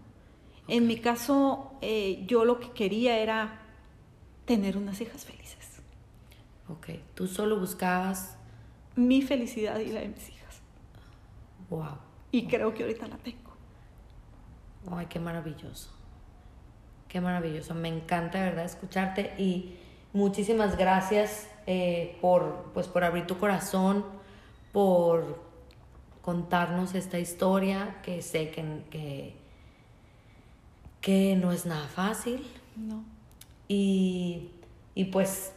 En 0.68 0.88
mi 0.88 0.98
caso 0.98 1.72
eh, 1.82 2.24
yo 2.28 2.46
lo 2.46 2.60
que 2.60 2.72
quería 2.72 3.18
era 3.20 3.62
tener 4.46 4.78
unas 4.78 5.00
hijas 5.02 5.26
felices. 5.26 5.82
Ok. 6.70 6.90
Tú 7.14 7.28
solo 7.28 7.60
buscabas... 7.60 8.38
Mi 8.96 9.22
felicidad 9.22 9.78
y 9.80 9.92
la 9.92 10.00
de 10.00 10.08
mis 10.08 10.30
hijas. 10.30 10.62
Wow. 11.70 12.00
Y 12.32 12.48
creo 12.48 12.74
que 12.74 12.84
ahorita 12.84 13.08
la 13.08 13.18
tengo. 13.18 13.52
Ay, 14.92 15.06
qué 15.06 15.20
maravilloso. 15.20 15.92
Qué 17.08 17.22
maravilloso. 17.22 17.76
Me 17.76 17.90
encanta, 17.90 18.40
de 18.40 18.46
verdad, 18.46 18.66
escucharte 18.66 19.34
y 19.38 19.78
muchísimas 20.14 20.78
gracias 20.78 21.50
eh, 21.68 22.18
por, 22.22 22.72
pues, 22.74 22.88
por 22.88 23.04
abrir 23.04 23.28
tu 23.28 23.38
corazón, 23.38 24.06
por 24.72 25.42
contarnos 26.22 26.96
esta 26.96 27.20
historia 27.20 27.98
que 28.04 28.22
sé 28.22 28.52
que, 28.52 28.84
que, 28.90 29.36
no 31.06 31.52
es 31.52 31.66
nada 31.66 31.88
fácil. 31.88 32.46
No. 32.76 33.04
Y, 33.68 34.50
y 34.96 35.06
pues 35.06 35.54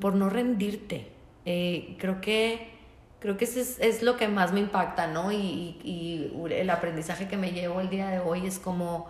por 0.00 0.14
no 0.14 0.30
rendirte. 0.30 1.08
Eh, 1.44 1.96
creo 1.98 2.20
que 2.20 2.78
Creo 3.20 3.36
que 3.36 3.46
eso 3.46 3.58
es, 3.58 4.02
lo 4.02 4.16
que 4.16 4.28
más 4.28 4.52
me 4.52 4.60
impacta, 4.60 5.08
¿no? 5.08 5.32
Y, 5.32 6.32
el 6.50 6.70
aprendizaje 6.70 7.26
que 7.26 7.36
me 7.36 7.50
llevo 7.50 7.80
el 7.80 7.90
día 7.90 8.08
de 8.08 8.20
hoy 8.20 8.46
es 8.46 8.58
como, 8.58 9.08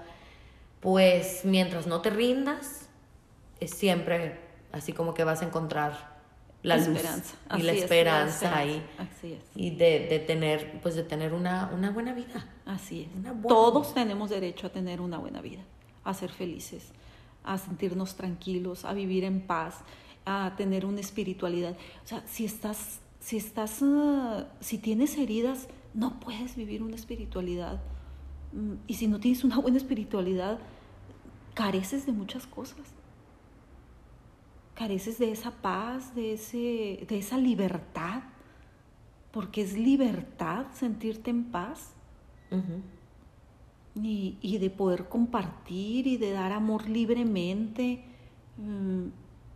pues 0.81 1.43
mientras 1.45 1.87
no 1.87 2.01
te 2.01 2.11
rindas, 2.11 2.89
es 3.61 3.71
siempre 3.73 4.41
así 4.73 4.93
como 4.93 5.15
que 5.15 5.25
vas 5.25 5.43
a 5.43 5.45
encontrar 5.45 6.18
la, 6.63 6.77
luz 6.77 6.89
esperanza. 6.89 7.37
y 7.57 7.63
la 7.63 7.73
esperanza. 7.73 8.61
Así 8.99 9.33
es. 9.33 9.45
Y 9.55 9.71
de, 9.71 10.25
tener, 10.27 10.81
pues 10.81 10.95
de 10.95 11.03
tener 11.03 11.33
una, 11.33 11.71
una 11.73 11.91
buena 11.91 12.13
vida. 12.13 12.47
Así 12.67 13.03
es. 13.03 13.43
Todos 13.47 13.95
tenemos 13.95 14.31
derecho 14.31 14.67
a 14.67 14.71
tener 14.71 15.01
una 15.01 15.19
buena 15.19 15.41
vida, 15.41 15.63
a 16.05 16.15
ser 16.15 16.31
felices, 16.31 16.93
a 17.45 17.59
sentirnos 17.59 18.17
tranquilos, 18.17 18.85
a 18.85 18.93
vivir 18.93 19.25
en 19.25 19.41
paz, 19.41 19.77
a 20.25 20.55
tener 20.57 20.85
una 20.85 21.01
espiritualidad. 21.01 21.77
O 22.05 22.09
sea, 22.09 22.23
si 22.27 22.45
estás 22.45 23.01
si 23.21 23.37
estás, 23.37 23.81
ah, 23.83 24.47
si 24.61 24.79
tienes 24.79 25.19
heridas, 25.19 25.69
no 25.95 26.21
puedes 26.21 26.57
vivir 26.57 26.83
una 26.83 26.97
espiritualidad. 26.97 27.81
Mm, 28.53 28.75
y 28.87 28.95
si 28.95 29.07
no 29.07 29.21
tienes 29.21 29.45
una 29.45 29.59
buena 29.59 29.77
espiritualidad, 29.77 30.59
careces 31.55 32.07
de 32.07 32.13
muchas 32.13 32.47
cosas. 32.47 32.79
Careces 34.79 35.19
de 35.19 35.33
esa 35.33 35.51
paz, 35.51 36.15
de, 36.15 36.35
ese, 36.35 37.05
de 37.09 37.19
esa 37.19 37.37
libertad. 37.37 38.23
Porque 39.33 39.63
es 39.63 39.77
libertad 39.77 40.67
sentirte 40.73 41.31
en 41.31 41.47
paz. 41.47 41.95
y, 44.01 44.59
de 44.59 44.71
poder 44.71 45.09
compartir 45.09 46.07
y 46.07 46.17
de 46.17 46.31
dar 46.31 46.53
amor 46.53 46.89
libremente. 46.89 48.05
Mm, 48.57 49.09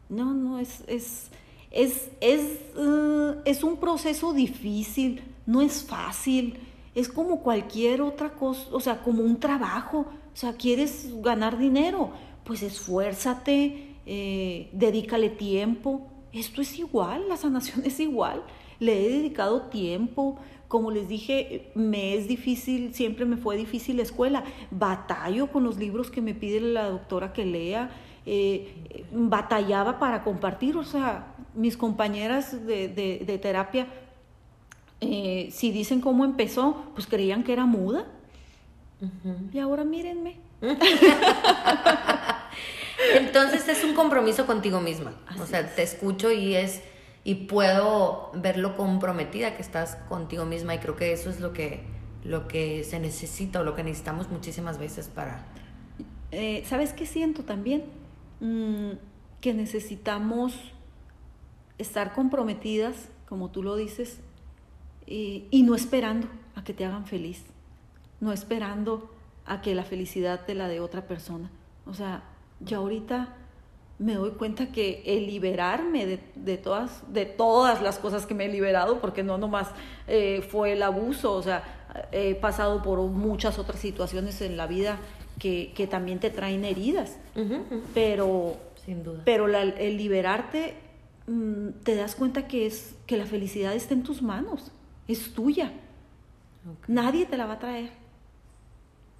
no, 0.09 0.35
no, 0.35 0.59
es, 0.59 0.83
es, 0.89 1.31
es, 1.70 2.11
es, 2.20 2.59
eh, 2.77 3.35
es 3.45 3.62
un 3.62 3.77
proceso 3.77 4.33
difícil, 4.33 5.23
no 5.47 5.62
es 5.62 5.85
fácil, 5.85 6.59
es 6.95 7.09
como 7.09 7.43
cualquier 7.43 8.03
otra 8.03 8.35
cosa, 8.35 8.66
o 8.73 8.81
sea, 8.81 9.03
como 9.03 9.23
un 9.23 9.39
trabajo, 9.39 10.01
o 10.01 10.37
sea, 10.37 10.55
quieres 10.55 11.09
ganar 11.23 11.57
dinero, 11.59 12.11
pues 12.45 12.62
esfuérzate, 12.62 13.91
eh, 14.07 14.68
dedícale 14.72 15.30
tiempo, 15.30 16.09
esto 16.32 16.61
es 16.61 16.78
igual, 16.78 17.28
la 17.28 17.36
sanación 17.36 17.82
es 17.84 18.00
igual, 18.00 18.42
le 18.78 19.07
he 19.07 19.11
dedicado 19.11 19.62
tiempo, 19.62 20.38
como 20.68 20.90
les 20.90 21.07
dije, 21.07 21.70
me 21.74 22.14
es 22.14 22.26
difícil, 22.26 22.94
siempre 22.94 23.26
me 23.26 23.36
fue 23.36 23.57
difícil 23.57 23.98
la 23.98 24.03
escuela, 24.05 24.44
batallo 24.70 25.48
con 25.48 25.64
los 25.64 25.76
libros 25.76 26.11
que 26.11 26.22
me 26.22 26.34
pide 26.34 26.61
la 26.61 26.88
doctora 26.88 27.32
que 27.34 27.44
lea, 27.44 27.90
eh, 28.24 29.05
batallaba 29.12 29.98
para 29.98 30.24
compartir, 30.24 30.76
o 30.76 30.84
sea, 30.84 31.34
mis 31.55 31.76
compañeras 31.76 32.66
de, 32.66 33.38
terapia, 33.42 33.86
eh, 35.00 35.48
si 35.53 35.72
dicen 35.72 36.00
cómo 36.00 36.24
empezó, 36.24 36.86
pues 36.94 37.07
creían 37.07 37.42
que 37.44 37.53
era 37.53 37.66
muda. 37.66 38.07
Y 39.53 39.59
ahora 39.59 39.84
mírenme. 39.84 40.38
Entonces 43.16 43.68
es 43.68 43.84
un 43.84 43.94
compromiso 43.94 44.46
contigo 44.46 44.80
misma. 44.80 45.14
o 45.38 45.44
Así 45.44 45.46
sea, 45.46 45.61
es. 45.61 45.74
te 45.74 45.82
escucho 45.82 46.30
y 46.32 46.55
es 46.57 46.82
y 47.24 47.34
puedo 47.46 48.30
ver 48.34 48.59
lo 48.59 48.76
comprometida 48.76 49.55
que 49.55 49.62
estás 49.62 49.96
contigo 50.09 50.44
misma 50.44 50.74
y 50.74 50.78
creo 50.78 50.96
que 50.96 51.12
eso 51.12 51.30
es 51.30 51.40
lo 51.40 51.53
que 51.53 51.84
lo 52.24 52.46
que 52.48 52.84
se 52.84 52.98
necesita 53.00 53.61
o 53.61 53.64
lo 53.64 53.74
que 53.74 53.82
necesitamos 53.84 54.28
muchísimas 54.30 54.78
veces 54.78 55.09
para 55.09 55.44
Eh, 56.30 56.64
¿Sabes 56.66 56.92
qué 56.92 57.07
siento 57.07 57.42
también? 57.44 57.84
Mm, 58.40 58.92
que 59.40 59.55
necesitamos 59.55 60.55
estar 61.78 62.12
comprometidas, 62.14 63.09
como 63.28 63.50
tú 63.50 63.62
lo 63.62 63.76
dices, 63.76 64.20
y, 65.07 65.46
y 65.50 65.62
no 65.64 65.74
esperando 65.74 66.28
a 66.55 66.64
que 66.64 66.72
te 66.74 66.84
hagan 66.84 67.07
feliz, 67.07 67.42
no 68.20 68.32
esperando 68.32 69.11
a 69.44 69.61
que 69.61 69.74
la 69.74 69.84
felicidad 69.84 70.44
te 70.46 70.55
la 70.55 70.68
dé 70.68 70.80
otra 70.80 71.07
persona. 71.07 71.50
O 71.86 71.94
sea, 71.94 72.22
ya 72.65 72.79
ahorita 72.79 73.35
me 73.99 74.15
doy 74.15 74.31
cuenta 74.33 74.73
que 74.73 75.03
el 75.07 75.27
liberarme 75.27 76.07
de, 76.07 76.21
de 76.35 76.57
todas, 76.59 77.13
de 77.13 77.25
todas 77.25 77.81
las 77.83 77.99
cosas 77.99 78.27
que 78.27 78.35
me 78.35 78.47
he 78.47 78.49
liberado, 78.49 79.01
porque 79.01 79.23
no 79.23 79.39
nomás 79.39 79.69
eh, 80.09 80.45
fue 80.51 80.73
el 80.73 80.83
abuso, 80.83 81.33
o 81.35 81.43
sea, 81.43 81.63
he 82.11 82.35
pasado 82.35 82.83
por 82.83 82.99
muchas 83.03 83.59
otras 83.59 83.79
situaciones 83.79 84.41
en 84.41 84.57
la 84.57 84.67
vida 84.67 84.99
que, 85.39 85.73
que 85.77 85.87
también 85.87 86.19
te 86.19 86.31
traen 86.31 86.65
heridas, 86.65 87.17
pero, 87.95 88.57
sin 88.85 89.05
duda. 89.05 89.23
pero 89.25 89.47
la- 89.47 89.63
el 89.63 89.97
liberarte 89.97 90.75
mm, 91.29 91.69
te 91.85 91.95
das 91.95 92.15
cuenta 92.17 92.49
que, 92.49 92.67
es, 92.67 92.95
que 93.07 93.17
la 93.17 93.27
felicidad 93.27 93.73
está 93.75 93.95
en 93.95 94.03
tus 94.03 94.21
manos, 94.23 94.73
es 95.07 95.33
tuya, 95.33 95.73
nadie 96.89 97.27
te 97.27 97.37
la 97.37 97.47
va 97.47 97.55
a 97.55 97.59
traer. 97.59 97.91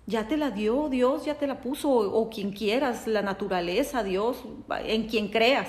Ya 0.07 0.27
te 0.27 0.37
la 0.37 0.51
dio 0.51 0.89
Dios, 0.89 1.25
ya 1.25 1.35
te 1.35 1.47
la 1.47 1.61
puso, 1.61 1.89
o, 1.91 2.21
o 2.21 2.29
quien 2.31 2.53
quieras, 2.53 3.07
la 3.07 3.23
naturaleza, 3.23 4.03
Dios, 4.03 4.45
en 4.85 5.07
quien 5.09 5.29
creas, 5.29 5.69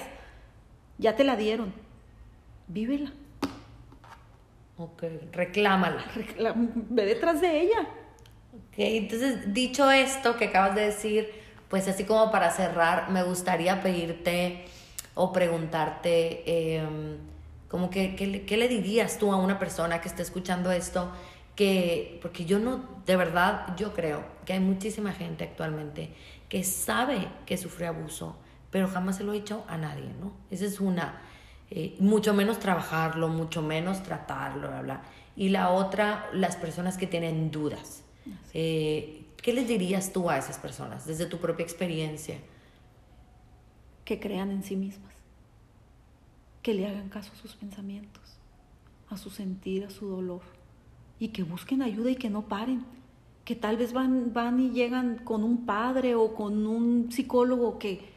ya 0.97 1.15
te 1.15 1.23
la 1.23 1.35
dieron. 1.35 1.73
Vívela, 2.67 3.11
Ok, 4.77 5.03
reclámala. 5.31 6.03
recla- 6.15 6.53
ve 6.55 7.05
detrás 7.05 7.41
de 7.41 7.61
ella. 7.61 7.81
Ok, 8.53 8.73
entonces, 8.77 9.53
dicho 9.53 9.89
esto 9.91 10.35
que 10.35 10.45
acabas 10.45 10.73
de 10.75 10.81
decir, 10.81 11.29
pues 11.69 11.87
así 11.87 12.03
como 12.05 12.31
para 12.31 12.49
cerrar, 12.49 13.11
me 13.11 13.21
gustaría 13.23 13.81
pedirte 13.81 14.65
o 15.13 15.31
preguntarte, 15.31 16.75
em, 16.77 17.17
como 17.69 17.89
que, 17.91 18.15
¿qué, 18.15 18.25
le- 18.27 18.45
qué 18.45 18.57
le 18.57 18.67
dirías 18.67 19.19
tú 19.19 19.31
a 19.31 19.35
una 19.37 19.59
persona 19.59 20.01
que 20.01 20.07
esté 20.07 20.23
escuchando 20.23 20.71
esto? 20.71 21.11
Que, 21.55 22.19
porque 22.21 22.45
yo 22.45 22.59
no, 22.59 22.83
de 23.05 23.15
verdad, 23.15 23.75
yo 23.77 23.93
creo 23.93 24.23
que 24.45 24.53
hay 24.53 24.59
muchísima 24.59 25.11
gente 25.11 25.43
actualmente 25.43 26.13
que 26.49 26.63
sabe 26.63 27.27
que 27.45 27.57
sufre 27.57 27.87
abuso, 27.87 28.37
pero 28.71 28.87
jamás 28.87 29.17
se 29.17 29.23
lo 29.23 29.31
ha 29.31 29.35
dicho 29.35 29.63
a 29.67 29.77
nadie, 29.77 30.09
¿no? 30.19 30.33
Esa 30.49 30.65
es 30.65 30.79
una, 30.79 31.21
eh, 31.69 31.95
mucho 31.99 32.33
menos 32.33 32.59
trabajarlo, 32.59 33.27
mucho 33.27 33.61
menos 33.61 34.01
tratarlo, 34.01 34.67
bla, 34.67 34.81
bla. 34.81 35.01
Y 35.35 35.49
la 35.49 35.69
otra, 35.69 36.29
las 36.33 36.55
personas 36.55 36.97
que 36.97 37.07
tienen 37.07 37.51
dudas. 37.51 38.03
Eh, 38.53 39.25
¿Qué 39.37 39.53
les 39.53 39.67
dirías 39.67 40.13
tú 40.13 40.29
a 40.29 40.37
esas 40.37 40.57
personas 40.57 41.05
desde 41.05 41.25
tu 41.25 41.37
propia 41.37 41.63
experiencia? 41.63 42.37
que 44.05 44.19
crean 44.19 44.51
en 44.51 44.63
sí 44.63 44.75
mismas, 44.75 45.13
que 46.61 46.73
le 46.73 46.87
hagan 46.87 47.09
caso 47.09 47.31
a 47.33 47.35
sus 47.35 47.55
pensamientos, 47.55 48.37
a 49.09 49.17
su 49.17 49.29
sentir, 49.29 49.85
a 49.85 49.89
su 49.89 50.07
dolor, 50.07 50.41
y 51.19 51.29
que 51.29 51.43
busquen 51.43 51.81
ayuda 51.81 52.11
y 52.11 52.15
que 52.15 52.29
no 52.29 52.43
paren, 52.43 52.83
que 53.45 53.55
tal 53.55 53.77
vez 53.77 53.93
van, 53.93 54.33
van 54.33 54.59
y 54.59 54.69
llegan 54.71 55.17
con 55.23 55.43
un 55.43 55.65
padre 55.65 56.15
o 56.15 56.33
con 56.33 56.65
un 56.65 57.11
psicólogo 57.11 57.79
que, 57.79 58.09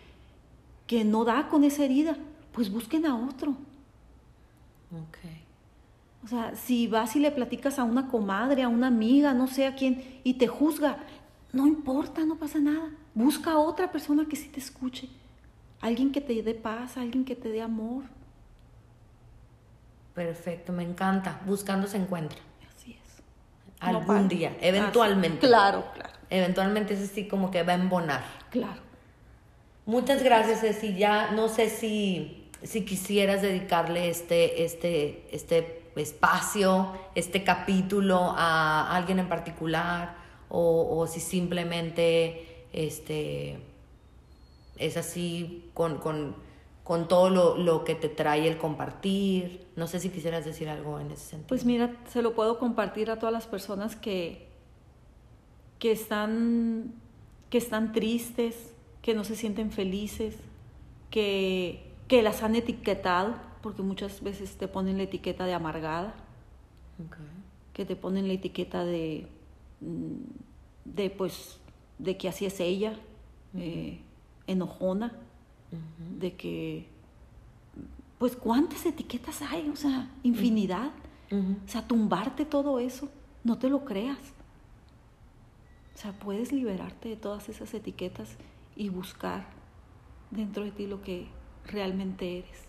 que 0.87 1.05
no 1.05 1.25
da 1.25 1.49
con 1.49 1.65
esa 1.65 1.85
herida, 1.85 2.17
pues 2.53 2.71
busquen 2.71 3.07
a 3.07 3.17
otro. 3.17 3.57
Ok. 4.93 5.19
O 6.25 6.29
sea, 6.29 6.57
si 6.57 6.89
vas 6.89 7.15
y 7.15 7.21
le 7.21 7.31
platicas 7.31 7.79
a 7.79 7.85
una 7.85 8.09
comadre, 8.09 8.63
a 8.63 8.69
una 8.69 8.89
amiga, 8.89 9.35
no 9.35 9.47
sé 9.47 9.67
a 9.67 9.75
quién, 9.75 10.21
y 10.25 10.35
te 10.35 10.49
juzga, 10.49 10.99
no 11.53 11.67
importa, 11.67 12.25
no 12.25 12.37
pasa 12.37 12.59
nada. 12.59 12.91
Busca 13.15 13.53
a 13.53 13.59
otra 13.59 13.93
persona 13.93 14.27
que 14.27 14.37
sí 14.37 14.49
te 14.49 14.59
escuche. 14.59 15.09
Alguien 15.81 16.11
que 16.13 16.21
te 16.21 16.43
dé 16.43 16.55
paz, 16.55 16.97
alguien 16.97 17.25
que 17.25 17.37
te 17.37 17.49
dé 17.49 17.63
amor. 17.63 18.05
Perfecto, 20.15 20.73
me 20.73 20.83
encanta. 20.83 21.41
Buscando 21.47 21.87
se 21.87 21.99
encuentra. 21.99 22.39
Algún 23.81 24.23
No 24.23 24.29
día, 24.29 24.57
eventualmente. 24.61 25.47
Claro, 25.47 25.85
claro, 25.95 26.11
Eventualmente 26.31 26.95
es 26.95 27.03
así 27.11 27.29
como 27.29 27.51
que 27.51 27.63
va 27.63 27.73
a 27.73 27.77
embonar. 27.77 28.25
claro. 28.51 28.87
Muchas 29.85 30.21
gracias, 30.25 30.63
Ceci. 30.63 30.97
Ya 30.97 31.31
no 31.31 31.49
sé 31.49 31.71
si, 31.71 32.49
si 32.65 32.85
quisieras 32.85 33.41
dedicarle 33.41 34.09
este, 34.11 34.65
este, 34.65 35.29
este 35.31 35.85
espacio, 35.95 36.93
este 37.15 37.45
capítulo 37.45 38.35
a 38.37 38.97
alguien 38.97 39.21
en 39.21 39.29
particular 39.29 40.17
o, 40.49 40.99
o 40.99 41.07
si 41.07 41.21
simplemente 41.21 42.67
este, 42.73 43.61
es 44.79 44.97
así 44.97 45.71
con, 45.73 45.99
con, 45.99 46.35
con 46.87 47.09
todo 47.09 47.31
lo, 47.31 47.57
lo 47.57 47.83
que 47.83 47.97
te 47.97 48.09
trae 48.09 48.47
el 48.47 48.59
compartir. 48.59 49.67
No 49.75 49.89
sé 49.89 49.99
si 49.99 50.09
quisieras 50.11 50.45
decir 50.45 50.69
algo 50.69 51.01
en 51.01 51.11
ese 51.11 51.31
sentido. 51.31 51.49
Pues 51.49 51.65
mira, 51.65 51.97
se 52.09 52.23
lo 52.23 52.37
puedo 52.37 52.61
compartir 52.61 53.11
a 53.11 53.19
todas 53.19 53.33
las 53.33 53.49
personas 53.49 53.97
que, 53.97 54.47
que, 55.81 55.91
están, 55.91 56.95
que 57.51 57.59
están 57.59 57.91
tristes, 57.91 58.73
que 59.03 59.15
no 59.15 59.25
se 59.25 59.35
sienten 59.35 59.73
felices, 59.73 60.37
que, 61.11 61.93
que 62.07 62.23
las 62.23 62.45
han 62.45 62.55
etiquetado, 62.55 63.35
porque 63.63 63.83
muchas 63.83 64.23
veces 64.23 64.57
te 64.57 64.69
ponen 64.69 64.97
la 64.97 65.03
etiqueta 65.03 65.45
de 65.45 65.55
amargada, 65.55 66.15
que 67.73 67.85
te 67.85 67.97
ponen 67.97 68.29
la 68.29 68.35
etiqueta 68.35 68.85
de, 68.85 69.27
mm, 69.81 70.21
de 70.85 71.11
pues, 71.11 71.59
de 71.99 72.17
que 72.17 72.29
así 72.29 72.47
es 72.47 72.61
ella, 72.61 72.97
eh, 73.57 73.99
enojona, 74.47 75.26
De 76.19 76.35
que, 76.35 76.89
pues, 78.19 78.37
¿cuántas 78.37 78.87
etiquetas 78.87 79.43
hay? 79.43 79.69
O 79.69 79.77
sea, 79.77 80.11
infinidad. 80.23 80.91
O 81.31 81.69
sea, 81.69 81.87
tumbarte 81.87 82.45
todo 82.45 82.79
eso, 82.79 83.09
no 83.43 83.59
te 83.59 83.69
lo 83.69 83.85
creas. 83.85 84.19
O 85.95 85.99
sea, 85.99 86.13
puedes 86.13 86.53
liberarte 86.53 87.09
de 87.09 87.17
todas 87.17 87.49
esas 87.49 87.73
etiquetas 87.75 88.37
y 88.77 88.91
buscar 88.91 89.47
dentro 90.31 90.63
de 90.63 90.71
ti 90.71 90.87
lo 90.87 91.03
que 91.03 91.27
realmente 91.67 92.39
eres. 92.39 92.67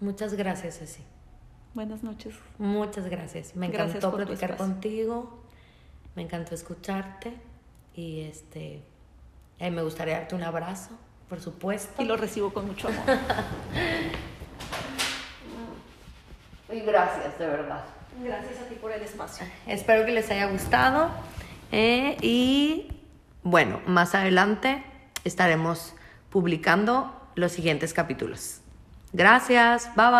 Muchas 0.00 0.34
gracias, 0.34 0.78
Ceci. 0.78 1.02
Buenas 1.74 2.02
noches. 2.02 2.34
Muchas 2.58 3.06
gracias. 3.08 3.54
Me 3.54 3.68
Gracias 3.68 3.98
encantó 3.98 4.16
platicar 4.16 4.56
contigo. 4.56 5.38
Me 6.16 6.22
encantó 6.22 6.54
escucharte. 6.54 7.36
Y 7.94 8.20
este 8.20 8.82
eh, 9.60 9.70
me 9.70 9.82
gustaría 9.82 10.18
darte 10.18 10.34
un 10.34 10.42
abrazo, 10.42 10.90
por 11.28 11.40
supuesto. 11.40 12.02
Y 12.02 12.06
lo 12.06 12.16
recibo 12.16 12.52
con 12.52 12.66
mucho 12.66 12.88
amor. 12.88 13.04
Y 16.72 16.80
gracias, 16.80 17.36
de 17.38 17.46
verdad. 17.48 17.84
Gracias 18.22 18.60
a 18.60 18.68
ti 18.68 18.76
por 18.76 18.92
el 18.92 19.02
espacio. 19.02 19.44
Espero 19.66 20.06
que 20.06 20.12
les 20.12 20.30
haya 20.30 20.46
gustado. 20.46 21.10
eh, 21.72 22.16
y 22.20 22.92
bueno, 23.42 23.80
más 23.86 24.14
adelante 24.14 24.84
estaremos 25.24 25.94
publicando 26.30 27.12
los 27.34 27.52
siguientes 27.52 27.92
capítulos. 27.92 28.60
Gracias. 29.12 29.86
Bye 29.96 30.06
bye. 30.06 30.14